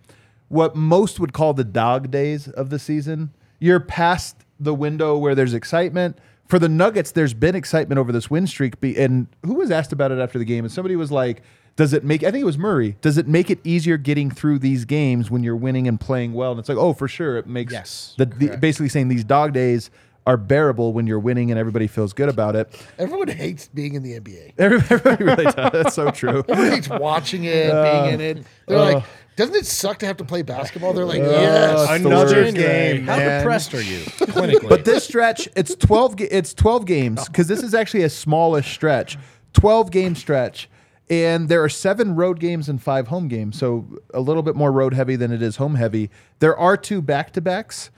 [0.50, 3.30] what most would call the dog days of the season.
[3.60, 6.18] You're past the window where there's excitement.
[6.48, 8.80] For the Nuggets, there's been excitement over this win streak.
[8.80, 10.64] Be, and who was asked about it after the game?
[10.64, 11.42] And somebody was like,
[11.76, 14.58] does it make, I think it was Murray, does it make it easier getting through
[14.58, 16.50] these games when you're winning and playing well?
[16.50, 17.38] And it's like, oh, for sure.
[17.38, 19.88] It makes Yes, the, the basically saying these dog days
[20.30, 22.72] are bearable when you're winning and everybody feels good about it.
[22.98, 24.52] Everyone hates being in the NBA.
[24.58, 25.54] Everybody really does.
[25.72, 26.44] That's so true.
[26.48, 28.46] Everyone hates watching it, being in it.
[28.68, 30.92] They're like, doesn't it suck to have to play basketball?
[30.92, 31.90] They're like, yes.
[31.90, 32.98] Another January.
[32.98, 33.40] game, How man.
[33.40, 33.98] depressed are you?
[34.04, 34.68] Clinically.
[34.68, 36.14] But this stretch, it's twelve.
[36.20, 39.18] It's twelve games because this is actually a smallish stretch.
[39.52, 40.68] Twelve game stretch,
[41.08, 43.58] and there are seven road games and five home games.
[43.58, 46.08] So a little bit more road heavy than it is home heavy.
[46.38, 47.90] There are two back to backs.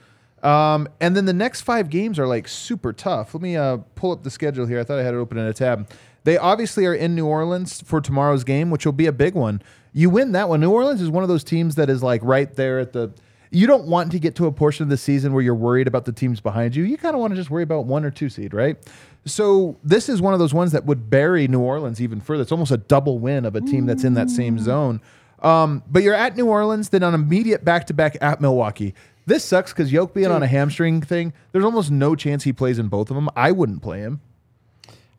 [0.43, 3.33] Um, and then the next five games are like super tough.
[3.33, 4.79] Let me uh, pull up the schedule here.
[4.79, 5.89] I thought I had it open in a tab.
[6.25, 9.61] They obviously are in New Orleans for tomorrow's game, which will be a big one.
[9.93, 10.59] You win that one.
[10.59, 13.11] New Orleans is one of those teams that is like right there at the.
[13.51, 16.05] You don't want to get to a portion of the season where you're worried about
[16.05, 16.83] the teams behind you.
[16.83, 18.77] You kind of want to just worry about one or two seed, right?
[19.25, 22.41] So this is one of those ones that would bury New Orleans even further.
[22.41, 25.01] It's almost a double win of a team that's in that same zone.
[25.43, 28.95] Um, but you're at New Orleans, then on immediate back to back at Milwaukee.
[29.25, 32.79] This sucks because Yoke being on a hamstring thing, there's almost no chance he plays
[32.79, 33.29] in both of them.
[33.35, 34.21] I wouldn't play him.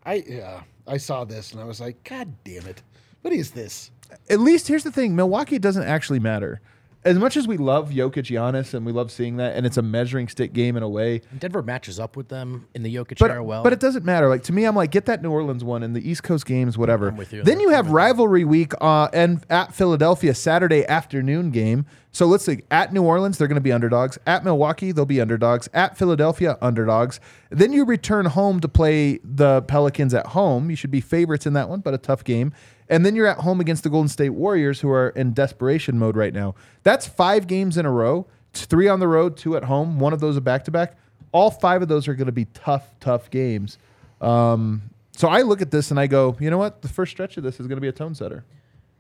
[0.04, 2.82] I yeah, I saw this and I was like, God damn it!
[3.22, 3.90] What is this?
[4.28, 6.60] At least here's the thing: Milwaukee doesn't actually matter.
[7.04, 9.82] As much as we love Jokic, Giannis, and we love seeing that, and it's a
[9.82, 11.20] measuring stick game in a way.
[11.38, 13.62] Denver matches up with them in the Jokic But, era well.
[13.62, 14.28] but it doesn't matter.
[14.28, 16.78] Like to me, I'm like, get that New Orleans one and the East Coast games,
[16.78, 17.08] whatever.
[17.08, 17.42] I'm with you.
[17.42, 21.84] Then you have rivalry week uh, and at Philadelphia Saturday afternoon game.
[22.10, 22.62] So let's see.
[22.70, 24.18] At New Orleans, they're going to be underdogs.
[24.24, 25.68] At Milwaukee, they'll be underdogs.
[25.74, 27.18] At Philadelphia, underdogs.
[27.50, 30.70] Then you return home to play the Pelicans at home.
[30.70, 32.52] You should be favorites in that one, but a tough game.
[32.88, 36.16] And then you're at home against the Golden State Warriors, who are in desperation mode
[36.16, 36.54] right now.
[36.82, 38.26] That's five games in a row.
[38.52, 39.98] Three on the road, two at home.
[39.98, 40.96] One of those a back to back.
[41.32, 43.78] All five of those are going to be tough, tough games.
[44.20, 44.82] Um,
[45.16, 46.82] so I look at this and I go, you know what?
[46.82, 48.44] The first stretch of this is going to be a tone setter.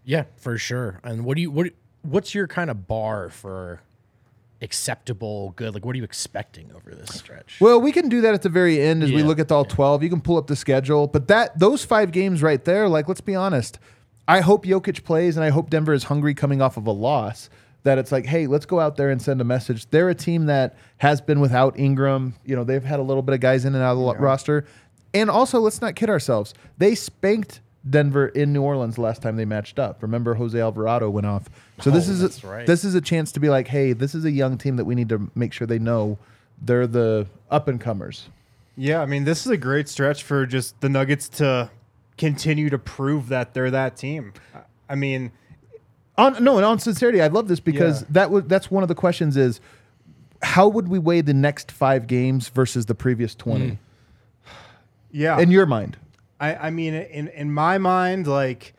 [0.04, 1.00] yeah, for sure.
[1.04, 1.68] And what do you what
[2.02, 3.80] what's your kind of bar for
[4.64, 5.74] acceptable good?
[5.74, 7.58] Like what are you expecting over this stretch?
[7.60, 10.02] Well, we can do that at the very end as we look at all 12.
[10.02, 13.20] You can pull up the schedule, but that those five games right there, like let's
[13.20, 13.78] be honest.
[14.26, 17.50] I hope Jokic plays and I hope Denver is hungry coming off of a loss.
[17.82, 19.90] That it's like, hey, let's go out there and send a message.
[19.90, 22.34] They're a team that has been without Ingram.
[22.46, 24.14] You know, they've had a little bit of guys in and out of the lo-
[24.14, 24.64] roster.
[25.12, 26.54] And also, let's not kid ourselves.
[26.78, 30.02] They spanked Denver in New Orleans last time they matched up.
[30.02, 31.50] Remember, Jose Alvarado went off.
[31.80, 32.66] So this Oh, is a, right.
[32.66, 34.94] this is a chance to be like, hey, this is a young team that we
[34.94, 36.18] need to make sure they know
[36.60, 38.28] they're the up and comers.
[38.76, 41.70] Yeah, I mean, this is a great stretch for just the Nuggets to
[42.16, 44.32] continue to prove that they're that team.
[44.88, 45.32] I- mean,
[46.16, 48.08] On no, and on sincerity, I love this because Yeah.
[48.12, 49.60] that was that's one of the questions is
[50.42, 53.78] how would we weigh the next five games versus the previous twenty
[54.44, 54.50] hmm.
[55.10, 55.38] yeah.
[55.40, 55.96] in your mind?
[56.40, 58.74] I, I mean, in in my mind, like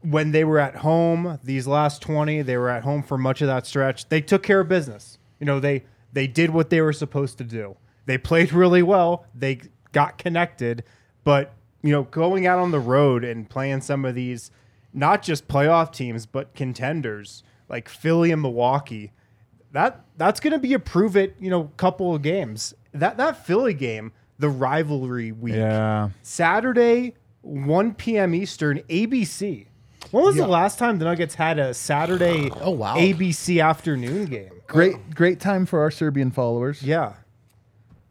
[0.00, 3.48] when they were at home these last 20 they were at home for much of
[3.48, 4.08] that stretch.
[4.08, 5.18] They took care of business.
[5.40, 7.76] You know they they did what they were supposed to do.
[8.06, 9.26] They played really well.
[9.34, 9.60] They
[9.92, 10.84] got connected.
[11.24, 14.50] But you know going out on the road and playing some of these
[14.92, 19.12] not just playoff teams but contenders like philly and milwaukee
[19.72, 22.74] that that's going to be a prove it you know couple of games.
[22.92, 26.10] That that philly game the rivalry week Yeah.
[26.22, 28.34] Saturday, 1 p.m.
[28.34, 29.66] Eastern, ABC.
[30.10, 32.96] When was the last time the Nuggets had a Saturday Oh, wow.
[32.96, 34.50] ABC afternoon game?
[34.66, 36.82] Great, great time for our Serbian followers.
[36.82, 37.14] Yeah.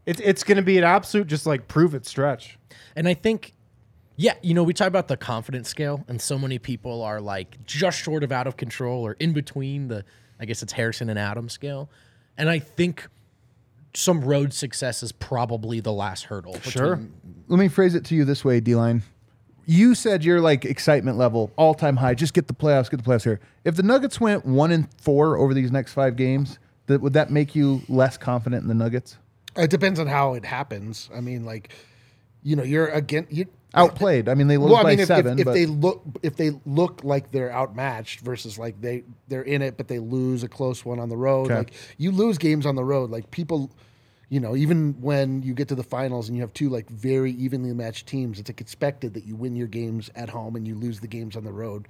[0.06, 2.58] It's it's going to be an absolute just like prove it stretch.
[2.96, 3.52] And I think,
[4.16, 7.62] yeah, you know, we talk about the confidence scale, and so many people are like
[7.64, 10.04] just short of out of control or in between the,
[10.40, 11.90] I guess it's Harrison and Adam scale.
[12.36, 13.06] And I think
[13.94, 16.60] some road success is probably the last hurdle.
[16.60, 17.00] Sure.
[17.48, 19.02] Let me phrase it to you this way, D line.
[19.66, 22.14] You said your like excitement level all time high.
[22.14, 23.40] Just get the playoffs, get the playoffs here.
[23.64, 27.30] If the Nuggets went one and four over these next five games, that would that
[27.30, 29.18] make you less confident in the Nuggets?
[29.56, 31.10] It depends on how it happens.
[31.14, 31.74] I mean, like,
[32.42, 34.28] you know, you're again you Outplayed.
[34.28, 35.38] I mean, they lose Well, I by if, seven.
[35.38, 39.60] if, if they look if they look like they're outmatched versus like they they're in
[39.60, 41.46] it, but they lose a close one on the road.
[41.46, 41.58] Okay.
[41.58, 43.10] Like you lose games on the road.
[43.10, 43.70] Like people,
[44.30, 47.32] you know, even when you get to the finals and you have two like very
[47.32, 50.74] evenly matched teams, it's like expected that you win your games at home and you
[50.74, 51.88] lose the games on the road.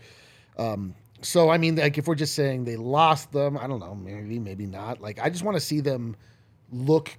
[0.59, 3.95] Um, so I mean, like if we're just saying they lost them, I don't know,
[3.95, 5.01] maybe maybe not.
[5.01, 6.17] Like I just want to see them
[6.73, 7.17] look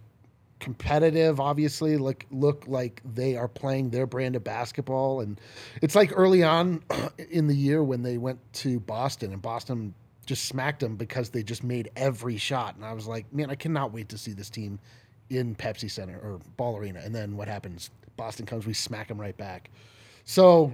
[0.60, 5.22] competitive obviously look look like they are playing their brand of basketball.
[5.22, 5.39] And
[5.82, 6.84] it's like early on
[7.30, 9.93] in the year when they went to Boston and Boston
[10.26, 12.76] just smacked them because they just made every shot.
[12.76, 14.80] And I was like man I cannot wait to see this team
[15.30, 17.02] in Pepsi Center or Ball Arena.
[17.04, 17.89] And then what happens?
[18.17, 19.69] Boston comes we smack them right back.
[20.26, 20.72] So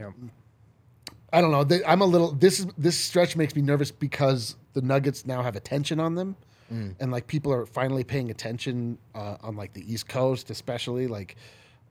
[1.31, 1.79] I don't know.
[1.85, 2.31] I'm a little.
[2.31, 6.35] This is this stretch makes me nervous because the Nuggets now have attention on them,
[6.69, 11.35] and like people are finally paying attention uh, on like the East Coast, especially like.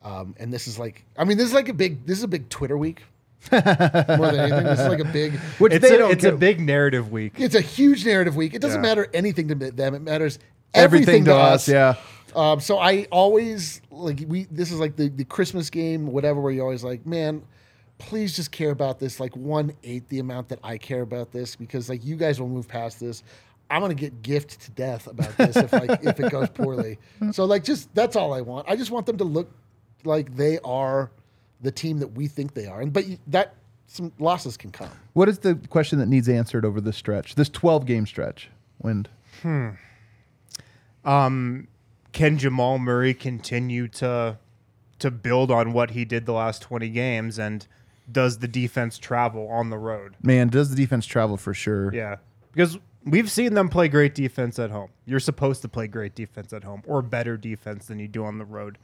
[0.02, 2.04] Um, and this is like, I mean, this is like a big.
[2.06, 3.04] This is a big Twitter week.
[3.52, 5.34] More than anything, this is like a big.
[5.58, 7.34] which It's, they a, don't it's a big narrative week.
[7.38, 8.52] It's a huge narrative week.
[8.54, 8.88] It doesn't Yeah.
[8.88, 9.94] matter anything to them.
[9.94, 10.38] It matters
[10.74, 11.66] everything to us.
[11.68, 11.94] Yeah.
[12.37, 14.44] um, so I always like we.
[14.50, 16.40] This is like the the Christmas game, whatever.
[16.42, 17.42] Where you're always like, man,
[17.98, 21.56] please just care about this like one eighth the amount that I care about this
[21.56, 23.22] because like you guys will move past this.
[23.70, 26.98] I'm gonna get gift to death about this if like if it goes poorly.
[27.33, 28.68] So like just that's all I want.
[28.68, 29.50] I just want them to look
[30.05, 31.11] like they are
[31.61, 33.55] the team that we think they are, and but that
[33.87, 34.90] some losses can come.
[35.12, 37.35] What is the question that needs answered over this stretch?
[37.35, 38.50] This 12 game stretch.
[38.83, 39.09] Wind.
[39.42, 39.70] Hmm.
[41.05, 41.68] Um,
[42.12, 44.38] Can Jamal Murray continue to
[45.00, 47.66] to build on what he did the last 20 games and
[48.11, 50.14] does the defense travel on the road?
[50.22, 51.92] Man, does the defense travel for sure?
[51.92, 52.16] Yeah.
[52.53, 54.90] Because we've seen them play great defense at home.
[55.07, 58.38] You're supposed to play great defense at home or better defense than you do on
[58.38, 58.79] the road.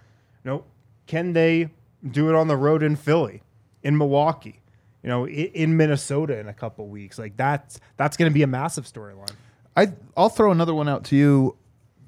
[0.44, 0.64] You know,
[1.06, 1.70] can they
[2.08, 3.42] do it on the road in Philly,
[3.82, 4.60] in Milwaukee,
[5.02, 7.18] you know, in, in Minnesota in a couple weeks?
[7.18, 9.34] Like that's that's going to be a massive storyline.
[9.76, 11.56] I I'll throw another one out to you.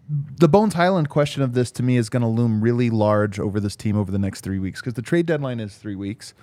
[0.08, 3.60] The Bones Hyland question of this to me is going to loom really large over
[3.60, 6.34] this team over the next three weeks because the trade deadline is three weeks.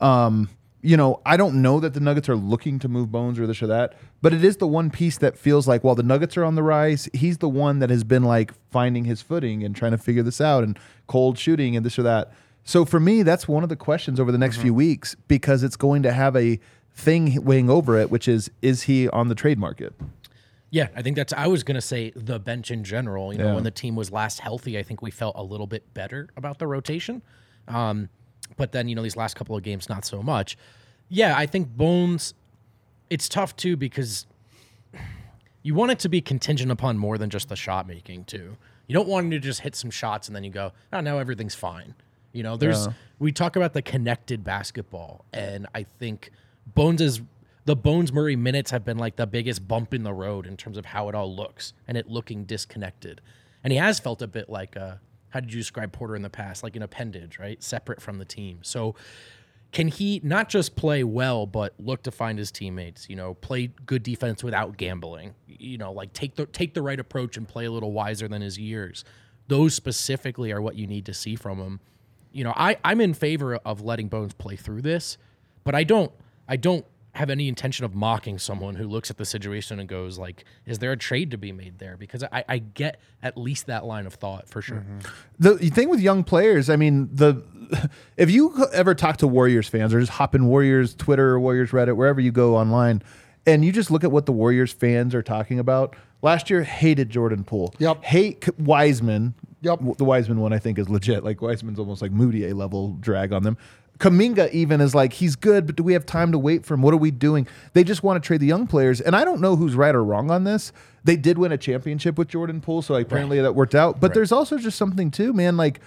[0.00, 0.50] Um,
[0.86, 3.60] you know, I don't know that the Nuggets are looking to move Bones or this
[3.60, 6.44] or that, but it is the one piece that feels like while the Nuggets are
[6.44, 9.90] on the rise, he's the one that has been like finding his footing and trying
[9.90, 12.32] to figure this out and cold shooting and this or that.
[12.62, 15.76] So for me, that's one of the questions over the next few weeks because it's
[15.76, 16.60] going to have a
[16.92, 19.92] thing weighing over it, which is is he on the trade market?
[20.70, 21.32] Yeah, I think that's.
[21.32, 23.32] I was gonna say the bench in general.
[23.32, 23.54] You know, Yeah.
[23.54, 26.58] when the team was last healthy, I think we felt a little bit better about
[26.58, 27.22] the rotation.
[27.68, 28.08] Um,
[28.56, 30.56] but then you know these last couple of games, not so much.
[31.08, 32.34] Yeah, I think Bones.
[33.08, 34.26] It's tough too because
[35.62, 38.56] you want it to be contingent upon more than just the shot making too.
[38.86, 41.18] You don't want him to just hit some shots and then you go, oh, now
[41.18, 41.94] everything's fine.
[42.32, 42.92] You know, there's Yeah.
[43.18, 46.30] we talk about the connected basketball, and I think
[46.74, 47.20] Bones is
[47.64, 50.76] the Bones Murray minutes have been like the biggest bump in the road in terms
[50.78, 53.20] of how it all looks and it looking disconnected.
[53.64, 54.96] And he has felt a bit like uh
[55.30, 56.62] how did you describe Porter in the past?
[56.62, 57.62] Like an appendage, right?
[57.62, 58.60] Separate from the team.
[58.62, 58.94] So
[59.72, 63.10] can he not just play well, but look to find his teammates?
[63.10, 65.34] You know, play good defense without gambling.
[65.46, 68.42] You know, like take the take the right approach and play a little wiser than
[68.42, 69.04] his years.
[69.48, 71.80] Those specifically are what you need to see from him.
[72.32, 75.18] You know, I I'm in favor of letting Bones play through this,
[75.64, 76.12] but I don't
[76.48, 80.18] I don't have any intention of mocking someone who looks at the situation and goes
[80.18, 83.66] like, "Is there a trade to be made there?" Because I, I get at least
[83.66, 84.78] that line of thought for sure.
[84.78, 85.08] Mm-hmm.
[85.38, 87.42] the thing with young players, I mean, the
[88.16, 91.70] if you ever talk to Warriors fans or just hop in Warriors Twitter or Warriors
[91.70, 93.02] Reddit, wherever you go online,
[93.46, 95.96] and you just look at what the Warriors fans are talking about.
[96.22, 97.74] Last year, hated Jordan Poole.
[97.78, 98.02] Yep.
[98.04, 99.34] Hate K- Wiseman.
[99.60, 99.80] Yep.
[99.98, 101.24] The Wiseman one I think is legit.
[101.24, 103.56] Like Wiseman's almost like moody a level drag on them.
[103.98, 106.82] Kuminga even is like he's good, but do we have time to wait for him?
[106.82, 107.46] What are we doing?
[107.72, 110.04] They just want to trade the young players, and I don't know who's right or
[110.04, 110.72] wrong on this.
[111.04, 114.00] They did win a championship with Jordan Poole, so apparently that worked out.
[114.00, 115.56] But there's also just something too, man.
[115.56, 115.80] Like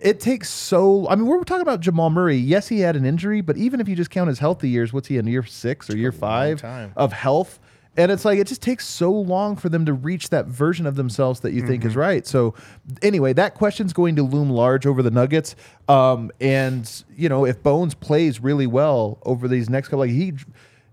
[0.00, 1.08] it takes so.
[1.08, 2.36] I mean, we're talking about Jamal Murray.
[2.36, 5.08] Yes, he had an injury, but even if you just count his healthy years, what's
[5.08, 6.92] he in year six or year five time.
[6.96, 7.58] of health?
[7.96, 10.96] And it's like it just takes so long for them to reach that version of
[10.96, 12.26] themselves that you think is right.
[12.26, 12.54] So
[13.02, 15.56] anyway, that question's going to loom large over the Nuggets.
[15.88, 20.34] Um, and you know, if Bones plays really well over these next couple, like he,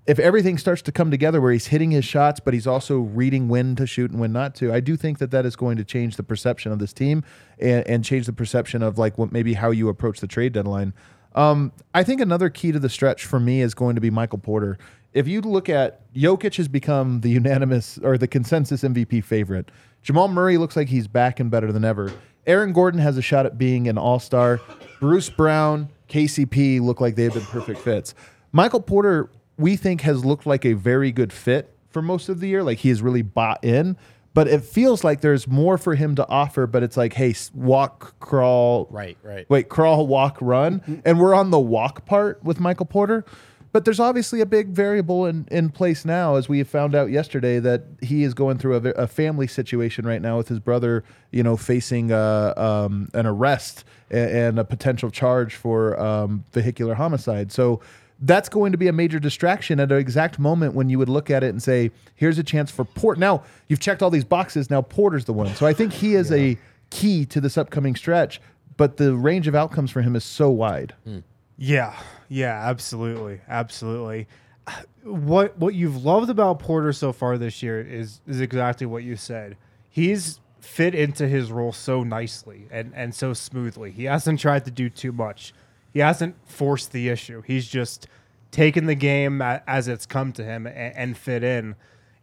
[0.06, 3.48] if everything starts to come together where he's hitting his shots, but he's also reading
[3.48, 5.84] when to shoot and when not to, I do think that that is going to
[5.84, 7.24] change the perception of this team
[7.60, 10.94] and, and change the perception of like what maybe how you approach the trade deadline.
[11.36, 14.40] Um, I think another key to the stretch for me is going to be Michael
[14.40, 14.78] Porter.
[15.14, 19.70] If you look at Jokic has become the unanimous or the consensus MVP favorite.
[20.02, 22.12] Jamal Murray looks like he's back and better than ever.
[22.46, 24.60] Aaron Gordon has a shot at being an all star.
[25.00, 28.14] Bruce Brown, KCP look like they've been perfect fits.
[28.52, 32.48] Michael Porter, we think, has looked like a very good fit for most of the
[32.48, 32.64] year.
[32.64, 33.98] Like he has really bought in,
[34.34, 36.68] but it feels like there's more for him to offer.
[36.68, 39.50] But it's like, hey, walk, crawl, Right, right.
[39.50, 43.26] Wait, crawl, walk, run, and we're on the walk part with Michael Porter.
[43.74, 47.60] But there's obviously a big variable in, in place now, as we found out yesterday,
[47.60, 51.42] that he is going through a, a family situation right now with his brother, you
[51.42, 57.52] know, facing uh, um, an arrest and, and a potential charge for um, vehicular homicide.
[57.52, 57.82] So
[58.20, 61.30] that's going to be a major distraction at an exact moment when you would look
[61.30, 63.18] at it and say, here's a chance for Port.
[63.18, 64.70] Now, you've checked all these boxes.
[64.70, 65.54] Now Porter's the one.
[65.56, 66.58] So I think he is a
[66.90, 68.40] key to this upcoming stretch,
[68.78, 70.94] but the range of outcomes for him is so wide.
[71.04, 71.20] Hmm.
[71.58, 71.96] Yeah,
[72.30, 74.28] yeah, absolutely, absolutely.
[75.04, 79.16] What what you've loved about Porter so far this year is is exactly what you
[79.16, 79.58] said.
[79.90, 83.92] He's fit into his role so nicely and and so smoothly.
[83.92, 85.54] He hasn't tried to do too much.
[85.94, 87.44] He hasn't forced the issue.
[87.46, 88.08] He's just
[88.52, 91.76] taken the game as it's come to him and, and fit in.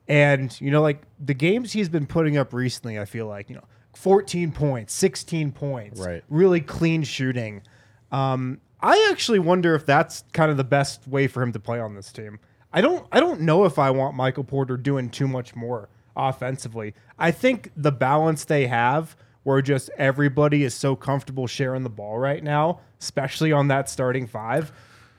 [0.08, 3.56] And you know, like the games he's been putting up recently, I feel like you
[3.56, 6.22] know, 14 points, 16 points, Right.
[6.28, 7.62] really clean shooting.
[8.10, 11.78] Um, I actually wonder if that's kind of the best way for him to play
[11.80, 12.38] on this team.
[12.72, 16.94] I don't I don't know if I want Michael Porter doing too much more offensively.
[17.18, 22.18] I think the balance they have where just everybody is so comfortable sharing the ball
[22.18, 24.72] right now, especially on that starting five.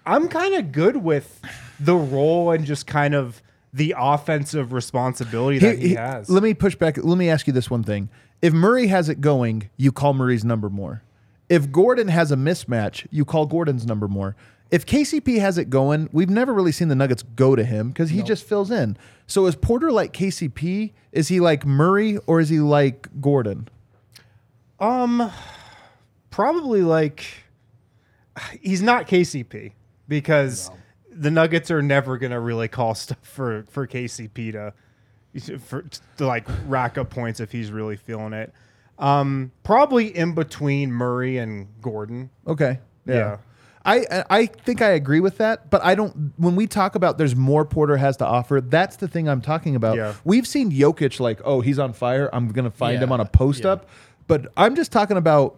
[0.05, 1.41] I'm kind of good with
[1.79, 3.41] the role and just kind of
[3.73, 6.29] the offensive responsibility that he, He- he- has.
[6.29, 6.97] Let me push back.
[6.97, 8.09] Let me ask you this one thing.
[8.41, 11.03] If Murray has it going, you call Murray's number more.
[11.49, 14.35] If Gordon has a mismatch, you call Gordon's number more.
[14.71, 18.09] If KCP has it going, we've never really seen the Nuggets go to him because
[18.09, 18.95] he just fills in.
[19.27, 20.93] So is Porter like KCP?
[21.11, 23.67] Is he like Murray or is he like Gordon?
[24.81, 25.31] Um,
[26.29, 27.23] probably like
[28.61, 29.73] he's not KCP
[30.07, 30.69] because
[31.11, 34.73] the Nuggets are never gonna really call stuff for for KCP to
[35.59, 35.85] for
[36.17, 38.53] to like rack up points if he's really feeling it.
[38.99, 42.29] Um, probably in between Murray and Gordon.
[42.45, 42.79] Okay.
[43.05, 43.37] Yeah.
[43.83, 46.33] I I- I think I agree with that, but I don't.
[46.37, 49.75] When we talk about there's more Porter has to offer, that's the thing I'm talking
[49.75, 49.97] about.
[49.97, 50.13] Yeah.
[50.23, 52.29] We've seen Jokic like, oh, he's on fire.
[52.31, 53.71] I'm gonna find Yeah, him on a post yeah.
[53.71, 53.89] up,
[54.27, 55.57] but I'm just talking about.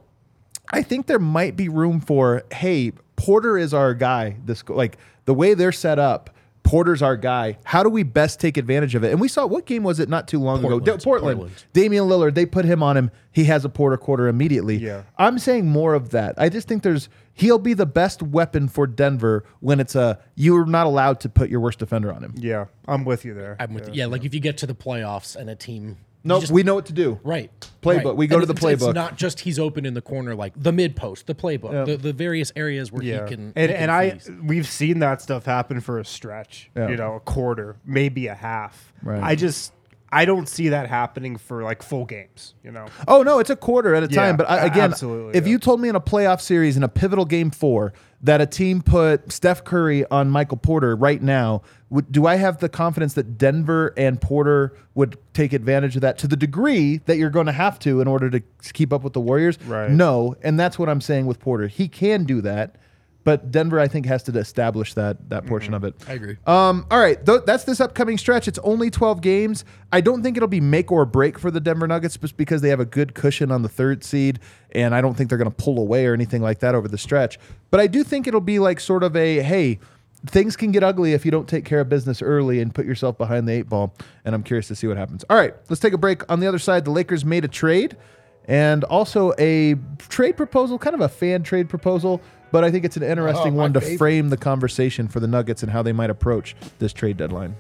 [0.72, 4.38] I think there might be room for hey, Porter is our guy.
[4.46, 6.30] This like the way they're set up.
[6.64, 7.58] Porter's our guy.
[7.66, 9.12] How do we best take advantage of it?
[9.12, 10.70] And we saw what game was it not too long ago?
[10.80, 10.86] Portland.
[10.86, 11.38] Da- Portland.
[11.40, 11.66] Portland.
[11.74, 12.36] Damian Lillard.
[12.36, 13.12] They put him on him.
[13.34, 14.78] He has a Porter quarter immediately.
[14.78, 15.04] Yeah.
[15.18, 16.36] I'm saying more of that.
[16.38, 20.66] I just think there's he'll be the best weapon for Denver when it's a you're
[20.66, 22.34] not allowed to put your worst defender on him.
[22.38, 23.58] Yeah, I'm with you there.
[23.60, 24.06] I'm with yeah.
[24.06, 26.76] Like if you get to the playoffs and a team, No, you just- we know
[26.76, 27.20] what to do.
[27.24, 28.06] right Playbook.
[28.06, 28.16] right.
[28.16, 28.88] We go And to the playbook.
[28.90, 31.98] It's not just he's open in the corner, like the mid post, the playbook, the,
[31.98, 33.54] the various areas where Yeah, he can.
[33.56, 36.70] and he can and I we've seen that stuff happen for a stretch.
[36.78, 36.88] Yeah.
[36.90, 38.94] You know, a quarter, maybe a half.
[39.04, 39.22] Right.
[39.22, 39.74] I just
[40.14, 42.54] I don't see that happening for like full games.
[42.64, 42.86] You know.
[43.08, 44.38] Oh no, it's a quarter at a Yeah, time.
[44.38, 45.50] But I, again, if yeah.
[45.50, 48.82] you told me in a playoff series in a pivotal game four that a team
[48.82, 53.38] put Steph Curry on Michael Porter right now, would, do I have the confidence that
[53.38, 57.52] Denver and Porter would take advantage of that to the degree that you're going to
[57.52, 58.42] have to in order to
[58.72, 59.60] keep up with the Warriors?
[59.64, 59.90] Right.
[59.90, 61.68] No, and that's what I'm saying with Porter.
[61.68, 62.76] He can do that.
[63.24, 65.96] But Denver, I think, has to establish that that portion of it.
[66.08, 66.38] I agree.
[66.46, 68.48] Um, all right, th- that's this upcoming stretch.
[68.48, 69.66] It's only 12 games.
[69.92, 72.70] I don't think it'll be make or break for the Denver Nuggets just because they
[72.70, 74.40] have a good cushion on the third seed,
[74.72, 76.98] and I don't think they're going to pull away or anything like that over the
[76.98, 77.40] stretch.
[77.72, 79.80] But I do think it'll be like sort of a hey,
[80.26, 83.18] things can get ugly if you don't take care of business early and put yourself
[83.18, 83.94] behind the eight ball.
[84.26, 85.24] And I'm curious to see what happens.
[85.30, 86.30] All right, let's take a break.
[86.32, 87.98] On the other side, the Lakers made a trade
[88.46, 89.76] and also a
[90.10, 92.22] trade proposal, kind of a fan trade proposal.
[92.54, 93.98] But I think it's an interesting Oh, my one to favorite.
[93.98, 97.56] frame the conversation for the Nuggets and how they might approach this trade deadline.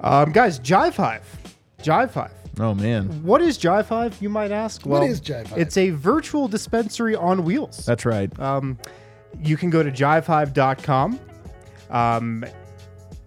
[0.00, 1.20] Um, guys, Jive Hyve.
[1.82, 2.30] Jive Hyve.
[2.58, 4.86] Oh man, What is Jive Hyve, you might ask?
[4.86, 5.58] What is Jive Hyve?
[5.58, 7.84] It's a virtual dispensary on wheels.
[7.84, 8.32] that's right.
[8.40, 8.78] Um,
[9.42, 11.20] you can go to jivehyve.com.
[11.90, 12.44] Um,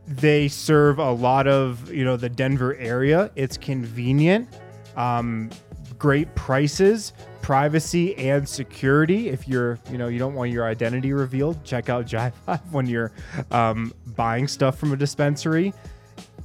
[0.07, 3.29] they serve a lot of you know the Denver area.
[3.35, 4.49] It's convenient,
[4.97, 5.51] um,
[5.99, 7.13] great prices,
[7.49, 9.29] privacy and security.
[9.29, 12.85] If you're you know you don't want your identity revealed, check out Jive Hyve when
[12.85, 13.11] you're
[13.49, 15.73] um, buying stuff from a dispensary.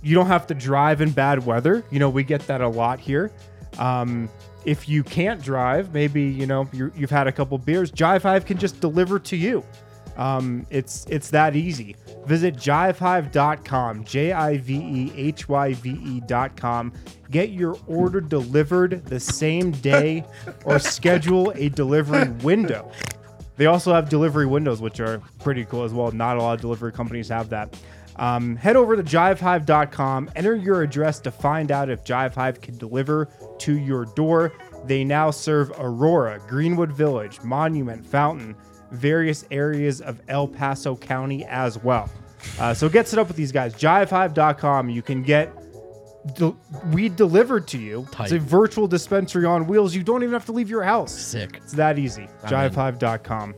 [0.02, 1.84] You don't have to drive in bad weather.
[1.90, 3.30] You know we get that a lot here.
[3.76, 4.30] Um,
[4.64, 7.92] if you can't drive, maybe you know you're, you've had a couple beers.
[7.92, 9.62] Jive Hyve can just deliver to you.
[10.16, 11.96] Um, it's it's that easy.
[12.26, 16.92] Visit jivehyve.com, J I V E H Y V E.com.
[17.30, 20.24] Get your order delivered the same day
[20.64, 22.90] or schedule a delivery window.
[23.56, 26.10] They also have delivery windows, which are pretty cool as well.
[26.10, 27.76] Not a lot of delivery companies have that.
[28.16, 32.76] Um, head over to jivehyve.com, enter your address to find out if Jive Hyve can
[32.78, 34.52] deliver to your door.
[34.84, 38.54] They now serve Aurora, Greenwood Village, Monument, Fountain,
[38.94, 42.10] various areas of El Paso County as well.
[42.58, 43.74] Uh, so get set up with these guys.
[43.74, 44.90] Jivehyve.com.
[44.90, 45.52] You can get
[46.34, 46.56] del-
[46.92, 48.06] weed delivered to you.
[48.20, 49.94] It's a virtual dispensary on wheels.
[49.94, 51.12] You don't even have to leave your house.
[51.12, 51.60] Sick.
[51.62, 52.28] It's that easy.
[52.44, 53.54] Jivehyve.com.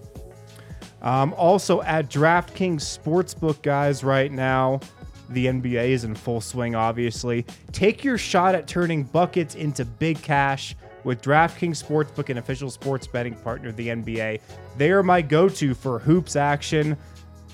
[1.02, 4.80] Um, also at DraftKings Sportsbook, guys, right now,
[5.28, 7.44] the NBA is in full swing, obviously.
[7.72, 10.74] Take your shot at turning buckets into big cash
[11.06, 14.40] with DraftKings Sportsbook, an official sports betting partner of the NBA.
[14.76, 16.96] They are my go to for hoops action.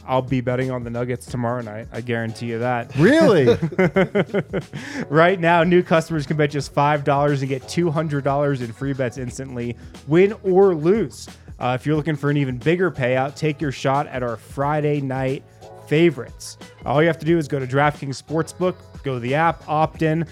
[0.07, 1.87] I'll be betting on the Nuggets tomorrow night.
[1.93, 2.97] I guarantee you that.
[2.97, 3.57] Really?
[5.09, 9.77] Right now, new customers can bet just $5 and get $200 in free bets instantly,
[10.09, 11.29] win or lose.
[11.59, 15.03] Uh, if you're looking for an even bigger payout, take your shot at our Friday
[15.03, 15.45] night
[15.87, 16.57] favorites.
[16.87, 20.01] All you have to do is go to DraftKings Sportsbook, go to the app, opt
[20.01, 20.27] in,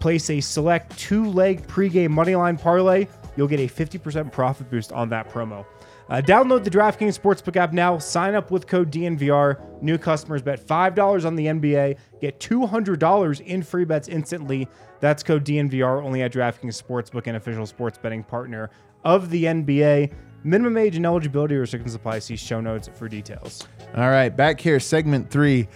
[0.00, 3.06] place a select two leg pregame moneyline parlay.
[3.36, 5.64] You'll get a 50% profit boost on that promo.
[6.08, 7.98] Uh, download the DraftKings Sportsbook app now.
[7.98, 9.82] Sign up with code DNVR.
[9.82, 11.98] New customers bet $5 on the NBA.
[12.20, 14.66] Get $200 in free bets instantly.
[15.00, 18.70] That's code DNVR only at DraftKings Sportsbook, an official sports betting partner
[19.04, 20.12] of the NBA.
[20.44, 22.20] Minimum age and eligibility restrictions apply.
[22.20, 23.66] See show notes for details.
[23.94, 25.68] All right, back here, segment three.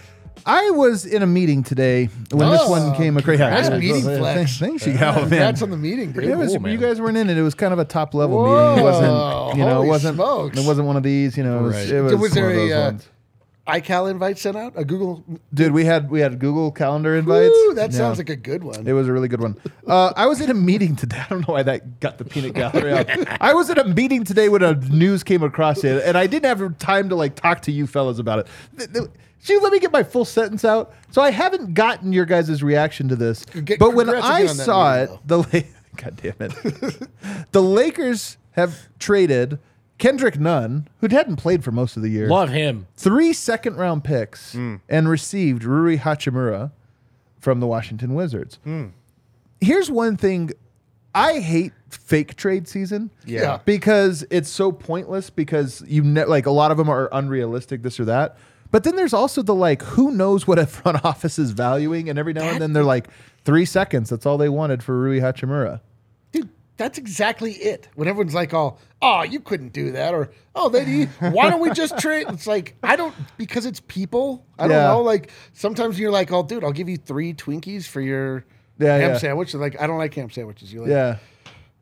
[0.45, 3.39] I was in a meeting today when this one came across.
[3.39, 4.57] Nice meeting flex.
[4.59, 5.29] Thanks, you got, man.
[5.29, 6.25] Congrats on the meeting, dude.
[6.25, 6.71] It was, Cool, man.
[6.73, 7.37] you guys weren't in it.
[7.37, 8.79] It was kind of a top level meeting.
[8.79, 10.15] It wasn't, you know, holy it wasn't.
[10.15, 10.57] smokes.
[10.59, 11.37] It wasn't one of these.
[11.37, 11.75] You know, it was.
[11.75, 11.89] Right.
[11.89, 13.07] It was, Was there a, uh, ones.
[13.67, 14.73] iCal invite sent out?
[14.75, 15.23] A Google?
[15.53, 17.55] Dude, we had we had Google Calendar invites.
[17.55, 17.97] Ooh, that Yeah.
[17.97, 18.85] sounds like a good one.
[18.85, 19.55] It was a really good one.
[19.87, 21.19] Uh, I was in a meeting today.
[21.25, 23.07] I don't know why that got the peanut gallery out.
[23.41, 26.45] I was in a meeting today when a news came across it, and I didn't
[26.45, 28.47] have time to like talk to you fellas about it.
[28.77, 29.07] Th- th-
[29.43, 30.93] Should you let me get my full sentence out?
[31.11, 34.49] So I haven't gotten your guys' reaction to this, Get- but when congrats I again
[34.49, 39.59] on that saw meeting, it, the La- God damn it, the Lakers have traded
[39.97, 42.87] Kendrick Nunn, who hadn't played for most of the year, Love him.
[42.95, 44.77] three second round picks hmm.
[44.87, 46.71] and received Rui Hachimura
[47.39, 48.59] from the Washington Wizards.
[48.63, 48.87] Hmm.
[49.59, 50.51] Here's one thing
[51.13, 53.11] I hate fake trade season.
[53.25, 53.59] Yeah.
[53.65, 57.99] Because it's so pointless because you ne- like a lot of them are unrealistic this
[57.99, 58.37] or that.
[58.73, 62.17] But then there's also the like who knows what a front office is valuing and
[62.17, 63.07] every now and then they're like
[63.45, 65.79] 3 seconds that's all they wanted for Rui Hachimura.
[66.31, 67.87] Dude, that's exactly it.
[67.93, 71.69] When everyone's like, "Oh, oh, you couldn't do that," or "Oh, they, why don't we
[71.69, 74.43] just trade?" It's like I don't because it's people.
[74.57, 74.87] I don't Yeah.
[74.87, 75.01] know.
[75.01, 78.43] Like sometimes you're like, "Oh, dude, I'll give you three Twinkies for your
[78.79, 79.17] Yeah, ham yeah.
[79.19, 80.73] sandwich." Like I don't like ham sandwiches.
[80.73, 80.89] You like?
[80.89, 81.17] Yeah.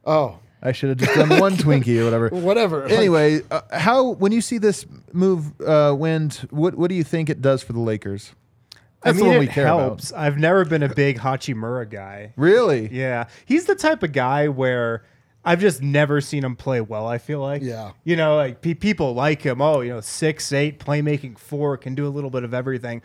[0.05, 2.29] Oh, I should have just done one Twinkie or whatever.
[2.29, 2.83] whatever.
[2.85, 7.29] Anyway, uh, how when you see this move uh, wind, what what do you think
[7.29, 8.33] it does for the Lakers?
[9.03, 10.11] That's I mean, the one it we care helps.
[10.11, 10.21] about.
[10.21, 12.33] I've never been a big Hachimura guy.
[12.35, 12.87] Really?
[12.91, 15.03] Yeah, he's the type of guy where
[15.43, 17.07] I've just never seen him play well.
[17.07, 17.93] I feel like, Yeah.
[18.03, 19.59] you know, like pe- people like him.
[19.59, 23.01] Oh, you know, six eight, playmaking four, can do a little bit of everything.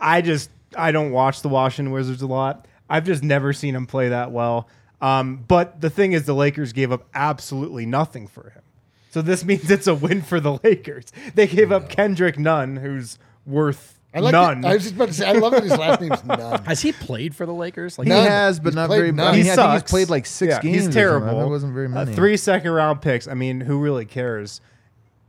[0.00, 2.66] I just I don't watch the Washington Wizards a lot.
[2.88, 4.66] I've just never seen him play that well.
[5.00, 8.62] Um, but the thing is, the Lakers gave up absolutely nothing for him.
[9.10, 11.06] So this means it's a win for the Lakers.
[11.34, 14.62] They gave up Kendrick Nunn, who's worth I like none.
[14.62, 16.64] that- I was just about to say, I love that his last name's Nunn.
[16.64, 17.98] Has he played for the Lakers?
[17.98, 18.26] Like He None.
[18.26, 19.12] has, but He's not played very.
[19.12, 19.34] none.
[19.34, 19.72] I he I sucks.
[19.72, 20.74] think he's played like six Yeah, games.
[20.74, 21.00] He's something.
[21.00, 21.38] terrible.
[21.38, 22.14] That wasn't very Uh, many.
[22.14, 23.28] three second round picks.
[23.28, 24.60] I mean, who really cares?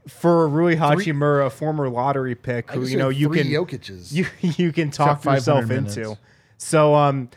[0.08, 3.44] For Rui Hachimura, a former lottery pick, I who could you know say you three
[3.44, 4.12] can Jokic's.
[4.18, 5.98] you you can got talk 500 yourself minutes.
[5.98, 6.18] into.
[6.58, 7.30] So um,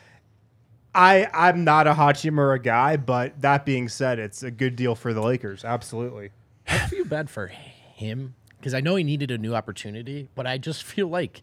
[0.94, 5.12] I I'm not a Hachimura guy, but that being said, it's a good deal for
[5.12, 5.64] the Lakers.
[5.64, 6.30] Absolutely.
[6.68, 10.58] I feel bad for him because I know he needed a new opportunity, but I
[10.58, 11.42] just feel like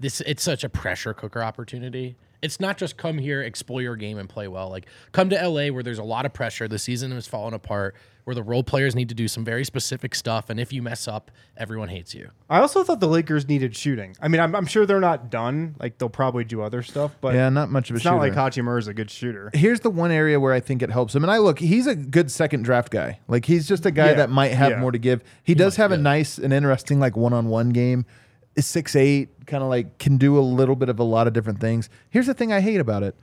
[0.00, 2.16] this it's such a pressure cooker opportunity.
[2.40, 4.68] It's not just come here, explore your game, and play well.
[4.68, 6.66] Like come to LA where there's a lot of pressure.
[6.66, 7.94] The season is falling apart.
[8.24, 11.08] Where the role players need to do some very specific stuff, and if you mess
[11.08, 12.30] up, everyone hates you.
[12.48, 14.14] I also thought the Lakers needed shooting.
[14.20, 15.74] I mean, I'm, I'm sure they're not done.
[15.80, 18.14] Like they'll probably do other stuff, but yeah, not much of a it's shooter.
[18.14, 19.50] not like Hachimura is a good shooter.
[19.54, 21.96] Here's the one area where I think it helps him, and I look, he's a
[21.96, 23.18] good second draft guy.
[23.26, 24.78] Like he's just a guy Yeah, that might have yeah.
[24.78, 25.24] more to give.
[25.42, 28.06] He, does have a nice and interesting like one-on-one game.
[28.54, 31.32] Is six eight, kind of like can do a little bit of a lot of
[31.32, 31.88] different things.
[32.10, 33.16] Here's the thing I hate about it: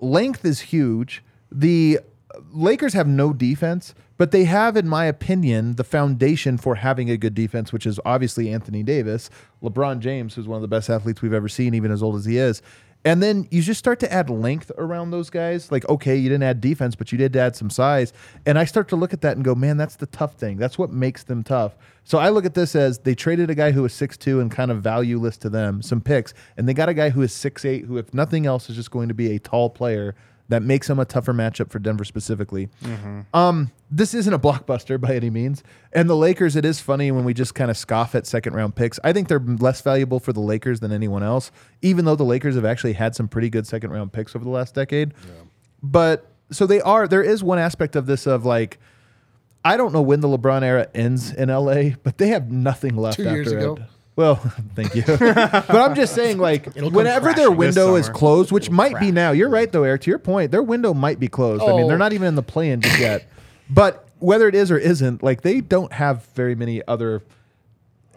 [0.00, 1.22] length is huge.
[1.50, 2.00] The
[2.52, 7.16] Lakers have no defense, but they have, in my opinion, the foundation for having a
[7.16, 9.30] good defense, which is obviously Anthony Davis,
[9.62, 12.24] LeBron James, who's one of the best athletes we've ever seen, even as old as
[12.24, 12.62] he is.
[13.04, 15.70] And then you just start to add length around those guys.
[15.70, 18.12] Like, okay, you didn't add defense, but you did add some size.
[18.44, 20.56] And I start to look at that and go, man, that's the tough thing.
[20.56, 21.76] That's what makes them tough.
[22.02, 24.72] So I look at this as they traded a guy who was 6'2 and kind
[24.72, 27.98] of valueless to them, some picks, and they got a guy who is 6'8, who,
[27.98, 30.16] if nothing else, is just going to be a tall player
[30.48, 32.68] that makes him a tougher matchup for Denver specifically.
[33.34, 35.62] Um, this isn't a blockbuster by any means.
[35.92, 38.74] And the Lakers, it is funny when we just kind of scoff at second round
[38.74, 38.98] picks.
[39.04, 41.50] I think they're less valuable for the Lakers than anyone else,
[41.82, 44.50] even though the Lakers have actually had some pretty good second round picks over the
[44.50, 45.12] last decade.
[45.82, 48.78] But so they are, there is one aspect of this of like,
[49.64, 53.16] I don't know when the LeBron era ends in LA, but they have nothing left
[53.16, 53.74] Two after years ago.
[53.74, 53.82] it.
[54.18, 54.34] Well,
[54.74, 55.02] thank you.
[55.06, 58.18] but I'm just saying, like, It'll come whenever their crashing this window is summer.
[58.18, 60.00] closed, which might be now, you're right, though, Eric.
[60.02, 61.62] To your point, their window might be closed.
[61.62, 61.88] I mean, Oh.
[61.88, 63.28] they're not even in the play in just yet.
[63.70, 67.22] But whether it is or isn't, like, they don't have very many other.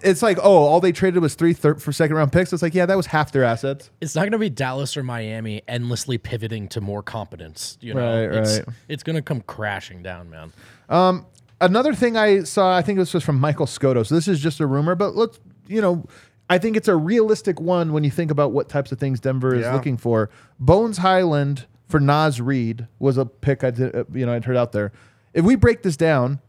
[0.04, 2.52] It's like, oh, all they traded was three thir- for second round picks.
[2.52, 3.92] It's like, yeah, that was half their assets.
[4.02, 7.78] It's not going to be Dallas or Miami endlessly pivoting to more competence.
[7.80, 8.68] You know, Right, it's, right.
[8.90, 10.52] it's going to come crashing down, man.
[10.90, 11.28] Um,
[11.60, 14.02] another thing I saw, I think this was from Michael Scotto.
[14.02, 15.40] So this is just a rumor, but let's,
[15.72, 16.06] you know,
[16.50, 19.56] I think it's a realistic one when you think about what types of things Denver
[19.56, 19.74] is Yeah.
[19.74, 20.30] looking for.
[20.60, 24.58] Bones Hyland for Naz Reid was a pick I did, uh, you know, I'd heard
[24.58, 24.92] out there.
[25.34, 26.40] If we break this down,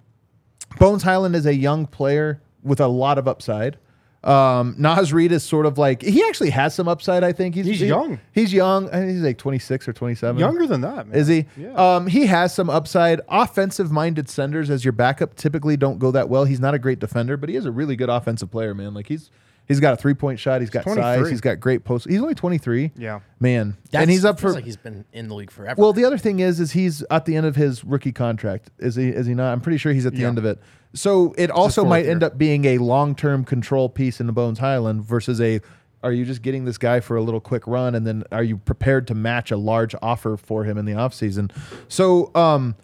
[0.79, 3.77] Bones Hyland is a young player with a lot of upside.
[4.25, 7.25] Um, Naz Reid is sort of like he actually has some upside.
[7.25, 8.21] I think he's He's he- young.
[8.33, 8.89] He's young.
[8.89, 10.39] I think he's like twenty six or twenty seven.
[10.39, 11.19] Younger than that, man.
[11.19, 11.47] Is he?
[11.57, 11.73] Yeah.
[11.97, 13.21] Um, he has some upside.
[13.29, 16.45] Offensive minded centers as your backup typically don't go that well.
[16.45, 18.95] He's not a great defender, but he is a really good offensive player, man.
[18.95, 19.29] Like he's
[19.77, 20.61] he's got a three point shot.
[20.61, 20.95] He's got size.
[20.95, 21.31] 23.
[21.31, 22.09] He's got great post.
[22.09, 22.93] He's only twenty three.
[22.97, 23.21] Yeah.
[23.41, 24.57] man, That's, and he's up feels for.
[24.57, 25.81] like he's been in the league forever.
[25.81, 28.71] well, the other thing is, is he's at the end of his rookie contract.
[28.79, 29.09] Is he?
[29.09, 29.53] Is he not?
[29.53, 30.29] I'm pretty sure he's at the Yeah.
[30.29, 30.59] end of it.
[30.95, 32.11] So it also fourth might year.
[32.13, 35.61] end up being a long term control piece in the Bones Hyland versus a.
[36.05, 38.59] Are you just getting this guy for a little quick run, and then are you
[38.59, 41.53] prepared to match a large offer for him in the offseason?
[41.87, 42.75] So, um,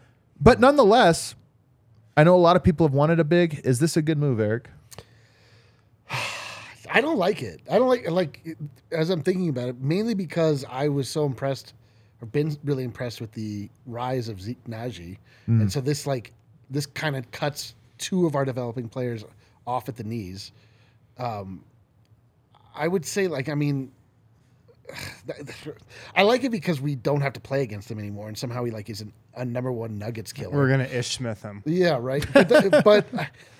[0.40, 1.34] but nonetheless,
[2.16, 3.60] I know a lot of people have wanted a big.
[3.64, 4.68] Is this a good move, Eric?
[6.90, 7.60] I don't like it.
[7.70, 8.56] I don't like like
[8.92, 11.74] as I'm thinking about it, mainly because I was so impressed
[12.20, 16.32] or been really impressed with the rise of Zeke Nnaji, and so this like
[16.70, 19.24] this kind of cuts two of our developing players
[19.66, 20.52] off at the knees.
[21.18, 21.64] Um,
[22.74, 23.92] I would say like I mean.
[26.16, 28.70] I like it because we don't have to play against him anymore, and somehow he
[28.70, 30.56] like is an, a number one Nuggets killer.
[30.56, 31.62] We're gonna Ish Smith him.
[31.66, 32.24] Yeah, right.
[32.32, 33.06] But, but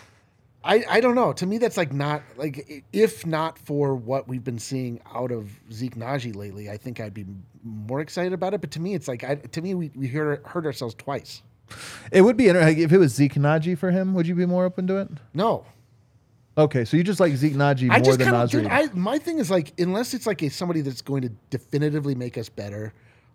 [0.65, 1.33] I I don't know.
[1.33, 5.51] To me, that's like not like if not for what we've been seeing out of
[5.73, 7.27] Zeke Nnaji lately, I think I'd be
[7.63, 8.61] more excited about it.
[8.61, 11.43] But to me, it's like I, to me we we hurt, hurt ourselves twice.
[12.11, 14.15] It would be interesting if it was Zeke Nnaji for him.
[14.15, 15.09] Would you be more open to it?
[15.35, 15.67] No,
[16.59, 18.67] Okay, so you just like Zeke Nnaji more I just than kind of Naz dude.
[18.67, 22.37] I my thing is like unless it's like a somebody that's going to definitively make
[22.37, 22.93] us better.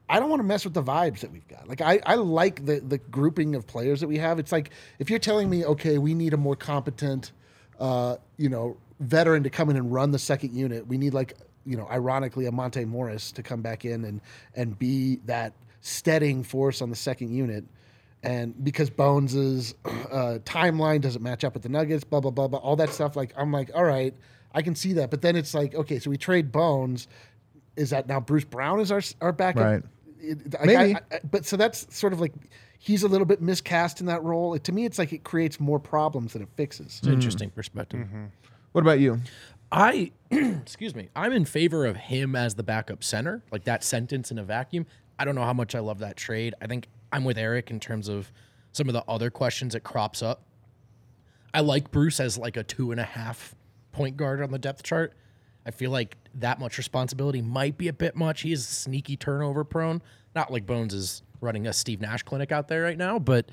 [0.10, 1.68] I don't want to mess with the vibes that we've got.
[1.68, 4.40] Like I, I like the the grouping of players that we have.
[4.40, 7.32] It's like if you're telling me, okay, we need a more competent,
[7.80, 10.88] uh, you know, veteran to come in and run the second unit.
[10.88, 11.34] We need like,
[11.66, 14.22] you know, ironically, a Monte Morris to come back in and
[14.56, 17.64] and be that steadying force on the second unit.
[18.24, 22.60] And because Bones's uh, timeline doesn't match up with the Nuggets, blah blah blah blah,
[22.60, 23.16] all that stuff.
[23.16, 24.14] Like I'm like, all right,
[24.54, 25.10] I can see that.
[25.10, 27.08] But then it's like, okay, so we trade Bones.
[27.76, 29.64] Is that now Bruce Brown is our our backup?
[29.64, 29.84] Right.
[30.20, 30.96] It- like, Maybe.
[30.96, 32.34] I- I- but so that's sort of like
[32.80, 34.54] he's a little bit miscast in that role.
[34.54, 36.98] It, to me, it's like it creates more problems than it fixes.
[37.00, 38.02] It's an interesting perspective.
[38.02, 38.26] Mm-hmm.
[38.74, 39.20] What about you?
[39.72, 44.30] I, excuse me, I'm in favor of him as the backup center, like that sentence
[44.32, 44.86] in a vacuum.
[45.18, 46.54] I don't know how much I love that trade.
[46.62, 48.32] I think I'm with Eric in terms of
[48.72, 50.44] some of the other questions that crops up.
[51.54, 53.56] I like Bruce as like a two and a half
[53.92, 55.14] point guard on the depth chart.
[55.66, 58.42] I feel like that much responsibility might be a bit much.
[58.42, 60.02] He is sneaky turnover prone.
[60.36, 63.50] Not like Bones is running a Steve Nash clinic out there right now, but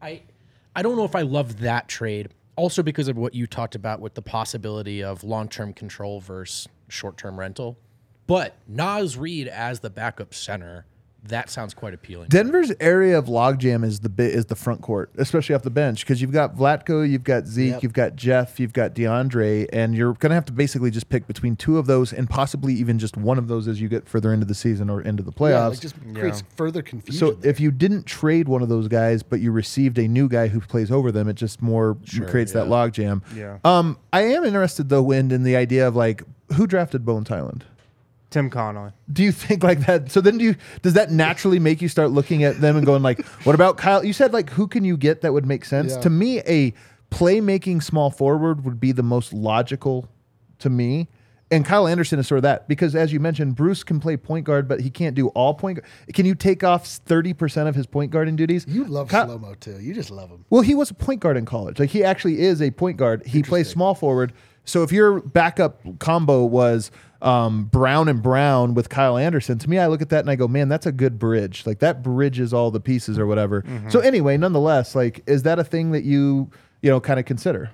[0.00, 0.22] I
[0.74, 2.30] I don't know if I love that trade.
[2.56, 7.38] Also because of what you talked about with the possibility of long-term control versus short-term
[7.38, 7.76] rental.
[8.26, 10.86] But Naz Reid as the backup center,
[11.28, 12.28] that sounds quite appealing.
[12.28, 16.00] Denver's area of logjam is the bit is the front court, especially off the bench,
[16.04, 17.82] because you've got Vlatko, you've got Zeke, Yep.
[17.82, 21.56] you've got Jeff, you've got DeAndre, and you're gonna have to basically just pick between
[21.56, 24.44] two of those, and possibly even just one of those as you get further into
[24.46, 25.74] the season or into the Yeah, playoffs.
[25.74, 27.18] it just creates further confusion.
[27.18, 27.50] so there.
[27.50, 30.60] if you didn't trade one of those guys, but you received a new guy who
[30.60, 31.96] plays over them, it just more
[32.26, 33.22] creates that logjam.
[33.34, 33.58] Yeah.
[33.64, 36.22] Um, I am interested though, Wind, in the idea of like
[36.54, 37.64] who drafted Bones Hyland.
[38.34, 38.90] Tim Connolly.
[39.12, 40.10] Do you think like that?
[40.10, 43.00] So then, do you does that naturally make you start looking at them and going
[43.02, 44.04] like, what about Kyle?
[44.04, 45.92] You said like, who can you get that would make sense?
[45.94, 46.00] Yeah.
[46.00, 46.74] To me, a
[47.12, 50.08] playmaking small forward would be the most logical
[50.58, 51.08] to me.
[51.50, 54.44] And Kyle Anderson is sort of that because, as you mentioned, Bruce can play point
[54.44, 55.78] guard, but he can't do all point.
[55.78, 55.88] guard.
[56.12, 58.64] Can you take off thirty percent of his point guarding duties?
[58.66, 59.78] you love Ky- slow mo too.
[59.78, 60.44] You just love him.
[60.50, 61.78] well, he was a point guard in college.
[61.78, 63.24] Like he actually is a point guard.
[63.24, 64.32] He plays small forward.
[64.64, 66.90] So if your backup combo was
[67.20, 70.36] um, Brown and Brown with Kyle Anderson, to me, I look at that and I
[70.36, 71.66] go, man, that's a good bridge.
[71.66, 73.64] Like that bridges all the pieces or whatever.
[73.88, 76.50] So anyway, nonetheless, like, is that a thing that you
[76.82, 77.70] you know kind of consider?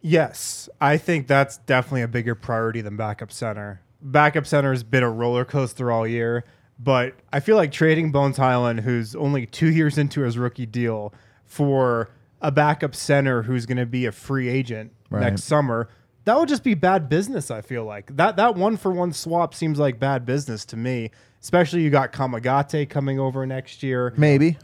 [0.00, 3.80] Yes, I think that's definitely a bigger priority than backup center.
[4.00, 6.44] Backup center has been a roller coaster all year,
[6.78, 11.14] but I feel like trading Bones Hyland, who's only two years into his rookie deal,
[11.44, 15.20] for a backup center who's going to be a free agent Right.
[15.20, 15.88] next summer,
[16.24, 17.50] that would just be bad business.
[17.50, 21.10] I feel like that that one for one swap seems like bad business to me.
[21.40, 24.58] Especially you got Kamagate coming over next year Maybe.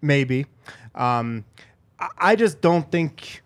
[0.00, 0.46] maybe.
[0.94, 1.44] Um,
[1.98, 3.42] I- I just don't think.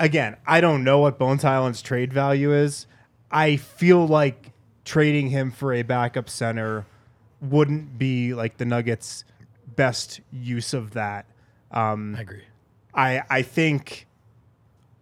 [0.00, 2.86] Again, I don't know what Bones Hyland's trade value is.
[3.32, 4.52] I feel like
[4.84, 6.86] trading him for a backup center
[7.42, 9.24] wouldn't be like the Nuggets'
[9.74, 11.26] best use of that.
[11.72, 12.44] Um, I agree.
[12.94, 14.06] I I think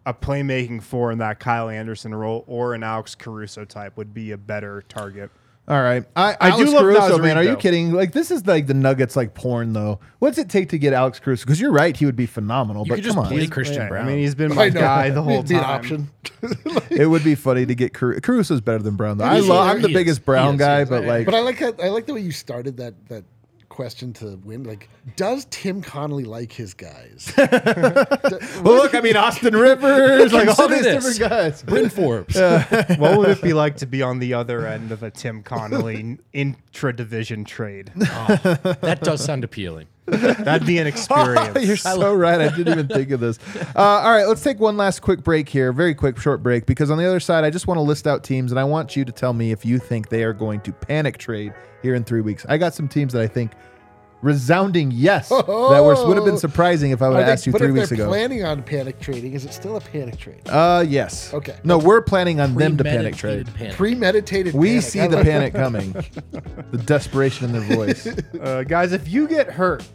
[0.06, 4.30] a playmaking four in that Kyle Anderson role or an Alex Caruso type would be
[4.32, 5.30] a better target.
[5.68, 6.04] All right.
[6.14, 7.36] I, I do love Caruso, Nas man.
[7.36, 7.90] Reed, Are you kidding?
[7.92, 9.98] Like this is like the Nuggets like porn though.
[10.20, 11.44] What's it take to get Alex Caruso?
[11.44, 12.84] Because you're right, he would be phenomenal.
[12.86, 14.04] You but could just come on, play Christian Yeah, Brown.
[14.06, 15.74] I mean, he's been my guy the whole It'd be an time.
[15.76, 16.10] option.
[16.90, 18.20] it would be funny to get Caruso.
[18.20, 19.24] Caruso's better than Brown though.
[19.24, 19.68] I love.
[19.68, 20.24] I'm the biggest.
[20.24, 20.60] Brown is.
[20.60, 20.88] guy, is.
[20.88, 23.24] but Yeah, like But I like how, I like the way you started that that
[23.68, 24.64] question to win.
[24.64, 27.32] Like, does Tim Connolly like his guys?
[28.62, 31.04] Well, look, I mean, Austin Rivers, like all these this.
[31.04, 31.62] different guys.
[31.62, 32.34] Bryn Forbes.
[32.98, 36.18] what would it be like to be on the other end of a Tim Connolly
[36.32, 37.92] intra division trade?
[38.00, 38.26] Oh,
[38.80, 39.86] that does sound appealing.
[40.44, 41.66] That'd be an experience.
[41.66, 42.40] You're so right.
[42.40, 43.38] I didn't even think of this.
[43.74, 45.70] Uh, all right, let's take one last quick break here.
[45.72, 48.24] Very quick, short break, because on the other side, I just want to list out
[48.24, 50.72] teams, and I want you to tell me if you think they are going to
[50.72, 51.52] panic trade
[51.82, 52.46] here in three weeks.
[52.48, 53.52] I got some teams that I think
[54.26, 57.58] resounding yes that were, would have been surprising if I would have asked you but
[57.60, 58.08] three if weeks they're ago.
[58.08, 60.42] planning on panic trading, is it still a panic trade?
[60.48, 61.32] Uh, yes.
[61.32, 61.56] Okay.
[61.62, 63.46] No, we're planning on them to panic trade.
[63.46, 63.76] Premeditated panic.
[63.76, 64.54] Premeditated.
[64.54, 64.84] We panic.
[64.84, 65.92] see the panic coming,
[66.72, 68.08] the desperation in their voice.
[68.40, 69.86] Uh, guys, if you get hurt,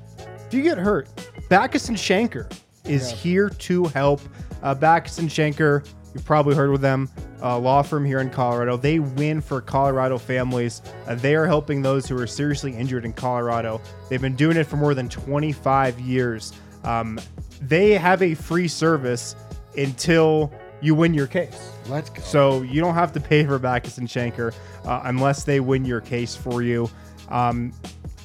[0.48, 1.08] if you get hurt,
[1.50, 2.52] Bachus and Schanker
[2.86, 4.22] is here to help.
[4.64, 7.10] Uh, Bachus and Schanker, you've probably heard of them,
[7.42, 8.78] a law firm here in Colorado.
[8.78, 10.82] They win for Colorado families.
[11.08, 13.82] Uh, they are helping those who are seriously injured in Colorado.
[14.10, 16.54] They've been doing it for more than 25 years.
[16.84, 17.20] Um,
[17.62, 19.36] they have a free service
[19.78, 20.52] until
[20.82, 21.72] you win your case.
[21.88, 22.22] Let's go.
[22.22, 24.54] So you don't have to pay for Bachus and Schanker
[24.86, 26.90] uh, unless they win your case for you.
[27.30, 27.72] Um,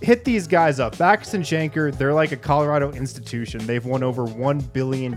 [0.03, 0.97] hit these guys up.
[0.97, 3.65] Bachus and Schanker, they're like a Colorado institution.
[3.67, 5.17] They've won over $1 billion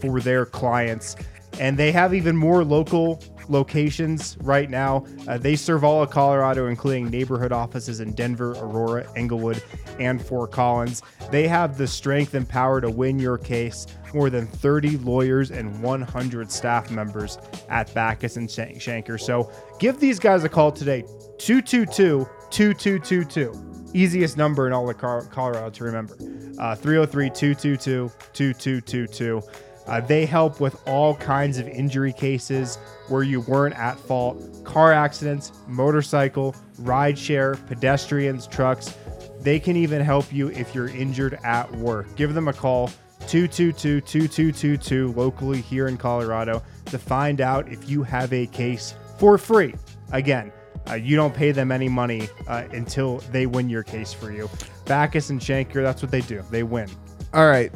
[0.00, 1.16] for their clients.
[1.58, 5.04] And they have even more local locations right now.
[5.26, 9.62] Uh, they serve all of Colorado, including neighborhood offices in Denver, Aurora, Englewood,
[9.98, 11.02] and Fort Collins.
[11.30, 13.86] They have the strength and power to win your case.
[14.14, 17.38] More than 30 lawyers and 100 staff members
[17.68, 19.20] at Bachus and Schanker.
[19.20, 21.02] So give these guys a call today
[21.38, 23.70] 222 2222.
[23.92, 26.14] Easiest number in all of Colorado to remember.
[26.58, 29.42] Uh, 303 222 2222.
[29.90, 32.76] Uh, they help with all kinds of injury cases
[33.08, 38.96] where you weren't at fault car accidents, motorcycle, rideshare, pedestrians, trucks.
[39.40, 42.14] They can even help you if you're injured at work.
[42.14, 42.88] Give them a call
[43.26, 49.38] 222 2222 locally here in Colorado to find out if you have a case for
[49.38, 49.74] free.
[50.12, 50.52] Again,
[50.88, 54.48] uh, you don't pay them any money uh, until they win your case for you.
[54.84, 56.42] Bachus and Schanker, that's what they do.
[56.50, 56.88] They win.
[57.32, 57.72] All right,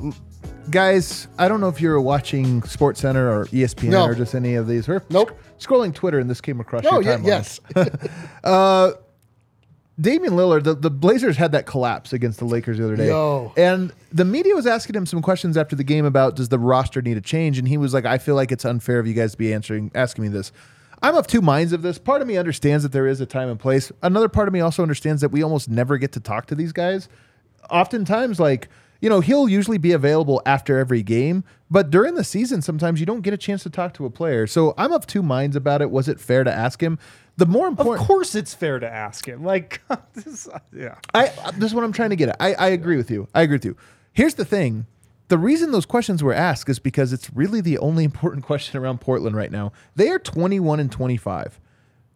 [0.71, 1.29] guys.
[1.39, 4.05] I don't know if you're watching Sports Center or ESPN No.
[4.07, 4.89] or just any of these.
[4.89, 5.39] Or Nope.
[5.59, 7.27] sc- scrolling Twitter and this came across Oh, your yeah, timeline.
[7.27, 7.61] yes.
[8.45, 8.93] Uh,
[10.01, 13.07] Damian Lillard, the, the Blazers had that collapse against the Lakers the other day.
[13.09, 13.53] Yo.
[13.57, 17.01] And the media was asking him some questions after the game about does the roster
[17.01, 17.59] need a change?
[17.61, 19.93] And he was like, I feel like it's unfair of you guys to be answering
[19.95, 20.51] asking me this.
[21.01, 21.99] I'm of two minds of this.
[21.99, 23.93] Part of me understands that there is a time and place.
[24.03, 26.73] Another part of me also understands that we almost never get to talk to these
[26.73, 27.09] guys.
[27.71, 28.69] Oftentimes, like,
[29.05, 33.05] you know, he'll usually be available after every game, but during the season, sometimes you
[33.05, 34.47] don't get a chance to talk to a player.
[34.47, 35.91] So I'm of two minds about it.
[35.91, 36.99] Was it fair to ask him?
[37.37, 39.45] The more important, Of course, it's fair to ask him.
[39.45, 39.83] Like,
[40.15, 40.95] this, yeah.
[41.13, 41.27] I
[41.59, 42.37] this is what I'm trying to get at.
[42.41, 43.29] I, I agree with you.
[43.35, 43.77] I agree with you.
[44.15, 44.87] Here's the thing.
[45.29, 49.03] The reason those questions were asked is because it's really the only important question around
[49.03, 49.73] Portland right now.
[49.97, 51.61] They are 21 and 25.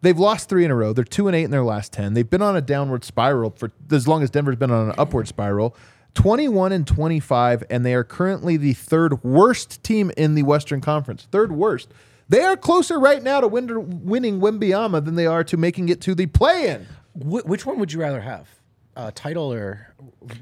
[0.01, 0.93] They've lost three in a row.
[0.93, 2.15] They're two and eight in their last 10.
[2.15, 5.27] They've been on a downward spiral for as long as Denver's been on an upward
[5.27, 5.75] spiral.
[6.15, 11.27] 21 and 25, and they are currently the third worst team in the Western Conference.
[11.31, 11.91] Third worst.
[12.27, 16.01] They are closer right now to win- winning Wembanyama than they are to making it
[16.01, 16.85] to the play-in.
[17.13, 18.47] Wh- which one would you rather have?
[18.95, 19.93] Uh, title or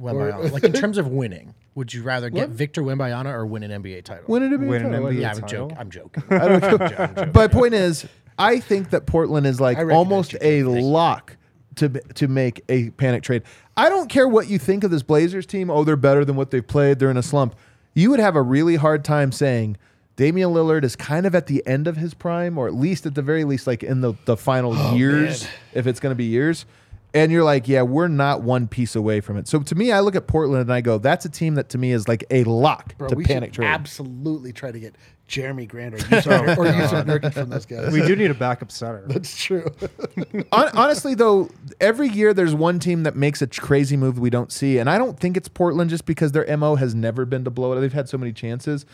[0.02, 0.52] Wembanyama?
[0.52, 4.04] like in terms of winning, would you rather get Victor Wembanyama or win an NBA
[4.04, 4.26] title?
[4.28, 5.08] Win it to be Win an title.
[5.08, 5.68] NBA yeah, I'm title?
[5.70, 5.78] joking.
[5.78, 6.24] I'm joking.
[6.32, 7.32] I'm joking.
[7.34, 8.06] My point is,
[8.40, 11.38] I think that Portland is like almost a lock
[11.78, 13.44] to to make a panic trade.
[13.76, 15.70] I don't care what you think of this Blazers team.
[15.70, 17.00] Oh, they're better than what they've played.
[17.00, 17.56] They're in a slump.
[17.94, 19.78] You would have a really hard time saying
[20.18, 23.16] Damian Lillard is kind of at the end of his prime, or at least at
[23.16, 26.26] the very least, like in the the final oh, years, if it's going to be
[26.26, 26.66] years.
[27.14, 29.48] And you're like, yeah, we're not one piece away from it.
[29.48, 31.78] So to me, I look at Portland and I go, that's a team that to
[31.78, 33.66] me is like a lock Bro, to panic trade.
[33.66, 34.96] absolutely try to get
[35.28, 37.92] Jerami Grant or Jusuf, or Jusuf Nurkic from those guys.
[37.92, 39.04] We do need a backup center.
[39.08, 39.66] That's true.
[40.54, 41.50] Hon- honestly, though,
[41.82, 44.98] every year there's one team that makes a crazy move we don't see, and I
[44.98, 47.82] don't think it's Portland just because their mo has never been to blow it.
[47.82, 48.86] They've had so many chances,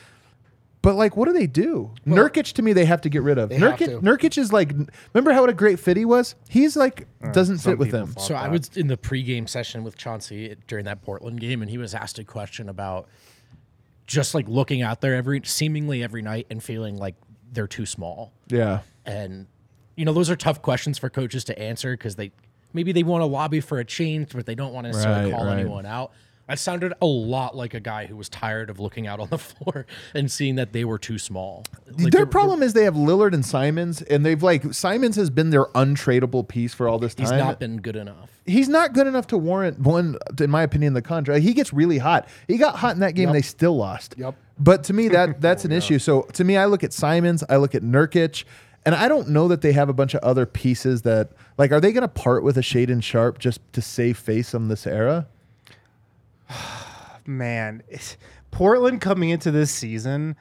[0.82, 1.92] but like, what do they do?
[2.06, 3.50] Nurkic to me, they have to get rid of.
[3.50, 4.00] They have Nurkic, to.
[4.02, 4.74] Nurkic is like,
[5.14, 6.34] remember how what a great fit he was?
[6.50, 8.14] He's like uh, doesn't some fit with people them.
[8.16, 11.70] thought So I was in the pregame session with Chauncey during that Portland game, and
[11.70, 13.08] he was asked a question about
[14.08, 17.16] just like looking out there every seemingly every night and feeling like
[17.52, 18.34] they're too small.
[18.48, 19.48] Yeah, And
[19.96, 22.32] you know, those are tough questions for coaches to answer because they
[22.74, 25.38] maybe they want to lobby for a change, but they don't want to necessarily Right,
[25.38, 25.60] call right.
[25.60, 26.12] anyone out.
[26.48, 29.38] I sounded a lot like a guy who was tired of looking out on the
[29.40, 31.64] floor and seeing that they were too small.
[31.88, 35.30] Like, their they're- problem is they have Lillard and Simons, and they've like Simons has
[35.30, 37.26] been their untradeable piece for all this time.
[37.26, 38.30] He's not been good enough.
[38.46, 41.44] he's not good enough to warrant one, in my opinion, the contract.
[41.44, 42.28] He gets really hot.
[42.48, 43.30] He got hot in that game.
[43.30, 44.16] and They still lost.
[44.18, 44.36] Yep.
[44.60, 45.98] But to me, that that's an oh, issue.
[46.00, 47.44] So to me, I look at Simons.
[47.48, 48.44] I look at Nurkic.
[48.86, 51.80] And I don't know that they have a bunch of other pieces that, like, are
[51.80, 55.26] they going to part with a Shaedon Sharpe just to save face on this era?
[57.26, 57.84] man,
[58.52, 60.36] Portland coming into this season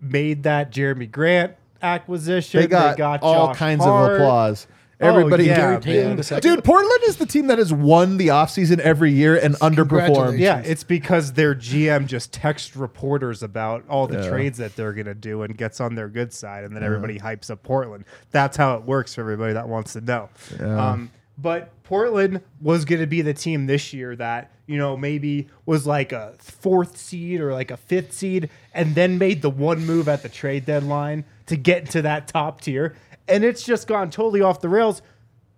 [0.00, 2.60] made that Jerami Grant acquisition.
[2.60, 4.12] They got, all Josh kinds Hart.
[4.12, 4.66] of applause.
[5.00, 6.16] Oh, Everybody, yeah, Gary Payton man.
[6.16, 6.50] the second.
[6.56, 10.40] dude, Portland is the team that has won the offseason every year and underperformed.
[10.40, 15.14] Yeah, it's because their GM just texts reporters about all the trades that they're gonna
[15.14, 18.06] do and gets on their good side, and then everybody hypes up Portland.
[18.32, 20.30] That's how it works for everybody that wants to know.
[20.58, 25.86] Um, but Portland was gonna be the team this year that you know maybe was
[25.86, 30.08] like a fourth seed or like a fifth seed, and then made the one move
[30.08, 32.94] at the trade deadline to get into that top tier,
[33.28, 35.00] and it's just gone totally off the rails.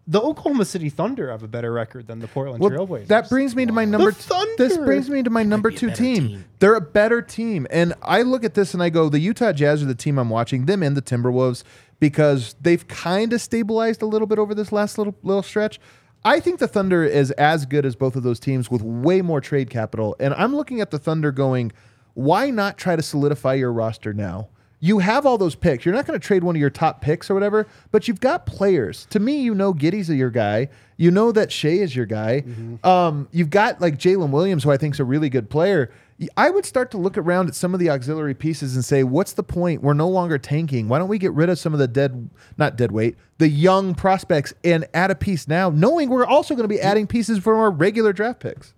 [0.07, 3.07] The Oklahoma City Thunder have a better record than the Portland Well, Trailblazers.
[3.09, 4.11] that brings me to my number.
[4.11, 6.26] T- this brings me to my number two team.
[6.26, 6.45] team.
[6.59, 9.83] They're a better team, and I look at this and I go, the Utah Jazz
[9.83, 10.66] are the team I'm watching.
[10.66, 11.62] Them and the Timberwolves
[12.01, 15.78] because they've kind of stabilized a little bit over this last little little stretch.
[16.24, 19.40] I think the Thunder is as good as both of those teams with way more
[19.40, 21.72] trade capital, and I'm looking at the Thunder going,
[22.14, 24.48] why not try to solidify your roster now?
[24.82, 25.84] You have all those picks.
[25.84, 28.46] You're not going to trade one of your top picks or whatever, but you've got
[28.46, 29.07] players.
[29.11, 30.70] To me, you know Giddey's your guy.
[30.96, 32.44] You know that Shai is your guy.
[32.82, 35.90] Um, you've got like Jalen Williams, who I think is a really good player.
[36.36, 39.32] I would start to look around at some of the auxiliary pieces and say, what's
[39.32, 39.82] the point?
[39.82, 40.88] We're no longer tanking.
[40.88, 43.94] Why don't we get rid of some of the dead, not dead weight, the young
[43.94, 47.58] prospects and add a piece now, knowing we're also going to be adding pieces from
[47.58, 48.74] our regular draft picks?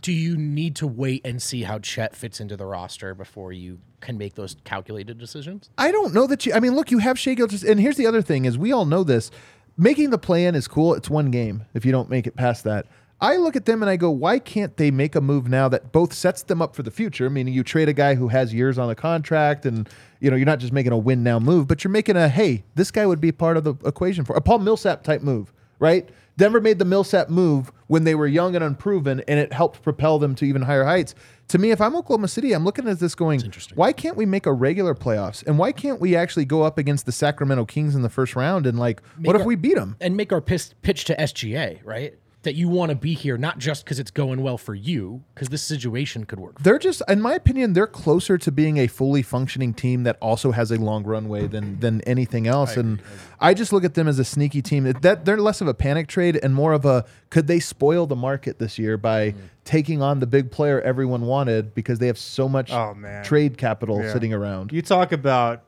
[0.00, 3.78] Do you need to wait and see how Chet fits into the roster before you
[4.00, 5.70] can make those calculated decisions?
[5.76, 6.54] I don't know that you.
[6.54, 8.86] I mean, look, you have Shai Gilgeous, and here's the other thing: is we all
[8.86, 9.30] know this.
[9.76, 10.94] Making the play in is cool.
[10.94, 11.66] It's one game.
[11.74, 12.86] If you don't make it past that,
[13.22, 15.92] I look at them and I go, why can't they make a move now that
[15.92, 17.30] both sets them up for the future?
[17.30, 19.88] Meaning you trade a guy who has years on the contract and
[20.20, 22.64] you know, you're not just making a win now move, but you're making a hey,
[22.74, 26.08] this guy would be part of the equation for a Paul Millsap type move, right?
[26.36, 30.18] Denver made the Millsap move when they were young and unproven, and it helped propel
[30.18, 31.14] them to even higher heights.
[31.48, 33.42] To me, if I'm Oklahoma City, I'm looking at this going,
[33.74, 35.46] why can't we make a regular playoffs?
[35.46, 38.66] And why can't we actually go up against the Sacramento Kings in the first round?
[38.66, 39.96] And like, what if we beat them?
[40.00, 42.14] and make our pis- pitch to SGA, right?
[42.44, 45.48] That you want to be here, not just because it's going well for you, because
[45.48, 46.60] this situation could work.
[46.60, 50.50] They're just, in my opinion, they're closer to being a fully functioning team that also
[50.50, 52.76] has a long runway than than anything else.
[52.76, 53.00] and
[53.38, 54.84] I just look at them as a sneaky team.
[55.02, 58.16] That they're less of a panic trade and more of a could they spoil the
[58.16, 59.34] market this year by Mm.
[59.64, 63.22] taking on the big player everyone wanted because they have so much Oh, man.
[63.22, 64.12] trade capital Yeah.
[64.12, 64.72] sitting around.
[64.72, 65.62] You talk about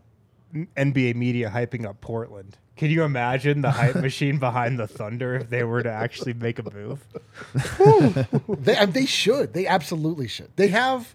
[0.77, 2.57] NBA media hyping up Portland.
[2.77, 6.59] Can you imagine the hype machine behind the Thunder if they were to actually make
[6.59, 7.07] a move?
[8.59, 9.53] They, and they should.
[9.53, 10.51] They absolutely should.
[10.57, 11.15] They have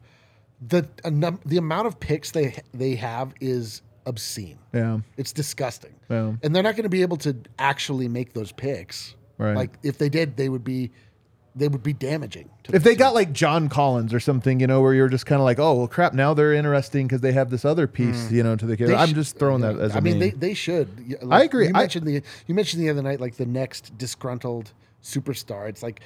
[0.61, 4.59] the num- the amount of picks they they have is obscene.
[4.73, 4.99] Yeah.
[5.17, 5.95] It's disgusting.
[6.09, 6.33] Yeah.
[6.43, 9.15] And they're not going to be able to actually make those picks.
[9.37, 9.55] Right.
[9.55, 10.91] Like if they did, they would be
[11.55, 12.49] they would be damaging.
[12.63, 15.25] To If the they got like John Collins or something, you know, where you're just
[15.25, 17.93] kind of like, oh well, crap, now they're interesting because they have this other hmm.
[17.93, 18.91] piece, you know, to the kid.
[18.91, 21.09] I'm just throwing that as a I mean, they, they should.
[21.09, 21.67] Y- I like, agree.
[21.67, 24.71] You I- mentioned the you mentioned the other night like the next disgruntled
[25.03, 25.67] superstar.
[25.67, 26.01] It's like,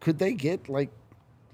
[0.00, 0.90] could they get like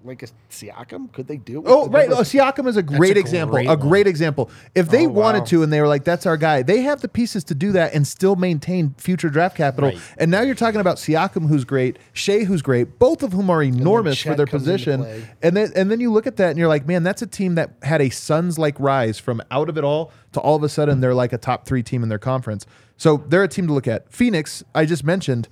[0.02, 1.12] like a Siakam?
[1.12, 1.62] Could they do?
[1.66, 2.00] Oh, the right.
[2.08, 3.54] Denver- Oh, Siakam is a great a example.
[3.56, 4.50] great a great example.
[4.74, 5.44] If they Oh, wanted wow.
[5.46, 7.92] to and they were like, that's our guy, they have the pieces to do that
[7.94, 9.90] and still maintain future draft capital.
[9.90, 9.98] Right.
[10.16, 13.62] And now you're talking about Siakam, who's great, Shai, who's great, both of whom are
[13.62, 15.04] enormous for their position.
[15.42, 17.54] And then and then you look at that and you're like, man, that's a team
[17.56, 20.68] that had a Suns like rise from out of it all to all of a
[20.68, 22.64] sudden they're like a top three team in their conference.
[22.96, 24.10] So they're a team to look at.
[24.12, 25.48] Phoenix, I just mentioned.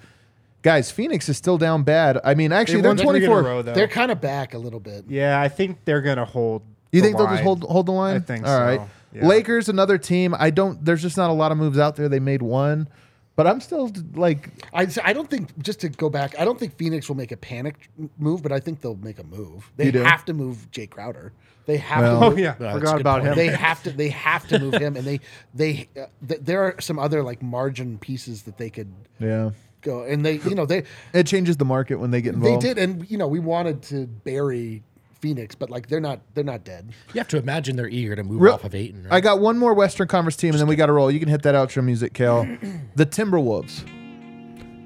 [0.62, 2.18] Guys, Phoenix is still down bad.
[2.24, 3.42] I mean, actually, They they're won three in a 24.
[3.42, 3.74] row, though.
[3.74, 5.04] They're kind of back a little bit.
[5.08, 6.62] Yeah, I think they're gonna hold.
[6.92, 7.44] You the think they'll just line.
[7.44, 8.16] hold hold the line?
[8.16, 8.80] I think All so, right.
[9.12, 9.26] yeah.
[9.26, 10.34] Lakers, another team.
[10.38, 10.84] I don't.
[10.84, 12.08] There's just not a lot of moves out there.
[12.08, 12.88] They made one,
[13.36, 14.50] but I'm still like.
[14.74, 16.38] I, I don't think just to go back.
[16.40, 17.88] I don't think Phoenix will make a panic
[18.18, 19.70] move, but I think they'll make a move.
[19.76, 20.00] They You do?
[20.02, 21.32] have to move Jay Crowder.
[21.66, 22.26] They have Well- to.
[22.26, 23.32] Oh move- yeah, that's a forgot good about point.
[23.32, 23.36] him.
[23.36, 23.90] They have to.
[23.92, 25.20] They have to move him, and they
[25.54, 29.50] they uh, th- there are some other like margin pieces that they could Yeah.
[29.82, 32.62] Go, and they you know they It changes the market when they get involved.
[32.62, 34.82] they did, and you know we wanted to bury
[35.20, 36.92] Phoenix, but like they're not they're not dead.
[37.14, 39.06] You have to imagine they're eager to move Real- off of Ayton.
[39.10, 41.10] I got one more Western Conference team, and then we got to roll.
[41.10, 42.44] You can hit that outro music, Kel.
[42.96, 43.84] the Timberwolves.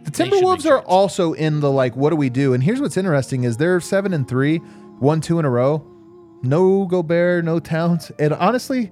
[0.05, 0.87] The They should make Timberwolves are trades.
[0.87, 2.55] also in the like, what do we do?
[2.55, 4.59] And here's what's interesting: is they're seven and three,
[4.99, 5.87] one two in a row.
[6.43, 8.91] No Gobert, no Towns, and honestly,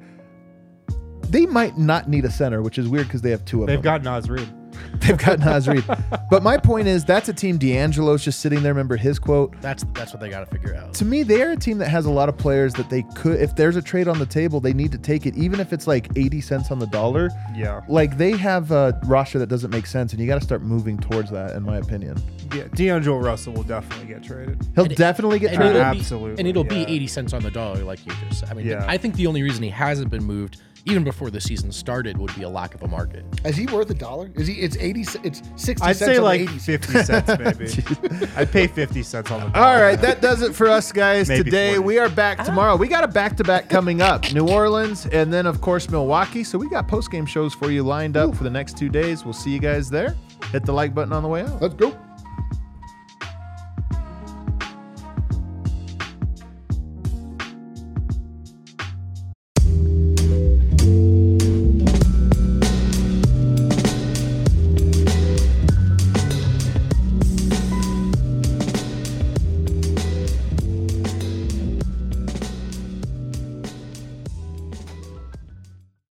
[1.29, 3.75] they might not need a center, which is weird because they have two of them.
[3.75, 4.49] They've got Naz Reid.
[5.01, 5.85] They've got Naz Reid.
[6.31, 7.59] But my point is, that's a team.
[7.59, 8.73] D'Angelo's just sitting there.
[8.73, 9.55] Remember his quote.
[9.61, 10.95] That's that's what they got to figure out.
[10.95, 13.41] To me, they are a team that has a lot of players that they could,
[13.41, 15.87] if there's a trade on the table, they need to take it, even if it's
[15.87, 17.31] like 80 cents on the dollar.
[17.55, 17.81] Yeah.
[17.89, 20.99] Like they have a roster that doesn't make sense, and you got to start moving
[20.99, 22.21] towards that, in my opinion.
[22.55, 24.61] Yeah, D'Angelo Russell will definitely get traded.
[24.75, 25.77] He'll And it- definitely get and traded.
[25.77, 26.85] it'll be- Absolutely, and it'll yeah.
[26.85, 28.51] be 80 cents on the dollar, like you just said.
[28.51, 28.85] I mean, Yeah.
[28.89, 32.35] I think the only reason he hasn't been moved, even before the season started, would
[32.35, 33.25] be a lack of a market.
[33.45, 34.31] Is he worth a dollar?
[34.35, 34.55] Is he?
[34.55, 35.05] It's eighty.
[35.05, 35.87] c- It's sixty.
[35.87, 38.29] I'd cents say on like 80 fifty cents, maybe.
[38.37, 39.49] I'd pay fifty cents on the.
[39.51, 39.67] dollar.
[39.77, 41.29] All right, that does it for us, guys.
[41.29, 41.87] Maybe Today 40.
[41.87, 42.73] we are back tomorrow.
[42.75, 42.77] Ah.
[42.77, 46.45] We got a back-to-back coming up: New Orleans, and then of course Milwaukee.
[46.45, 49.25] So we got post-game shows for you lined up for the next two days.
[49.25, 50.17] We'll see you guys there.
[50.53, 51.61] Hit the like button on the way out.
[51.61, 51.97] Let's go.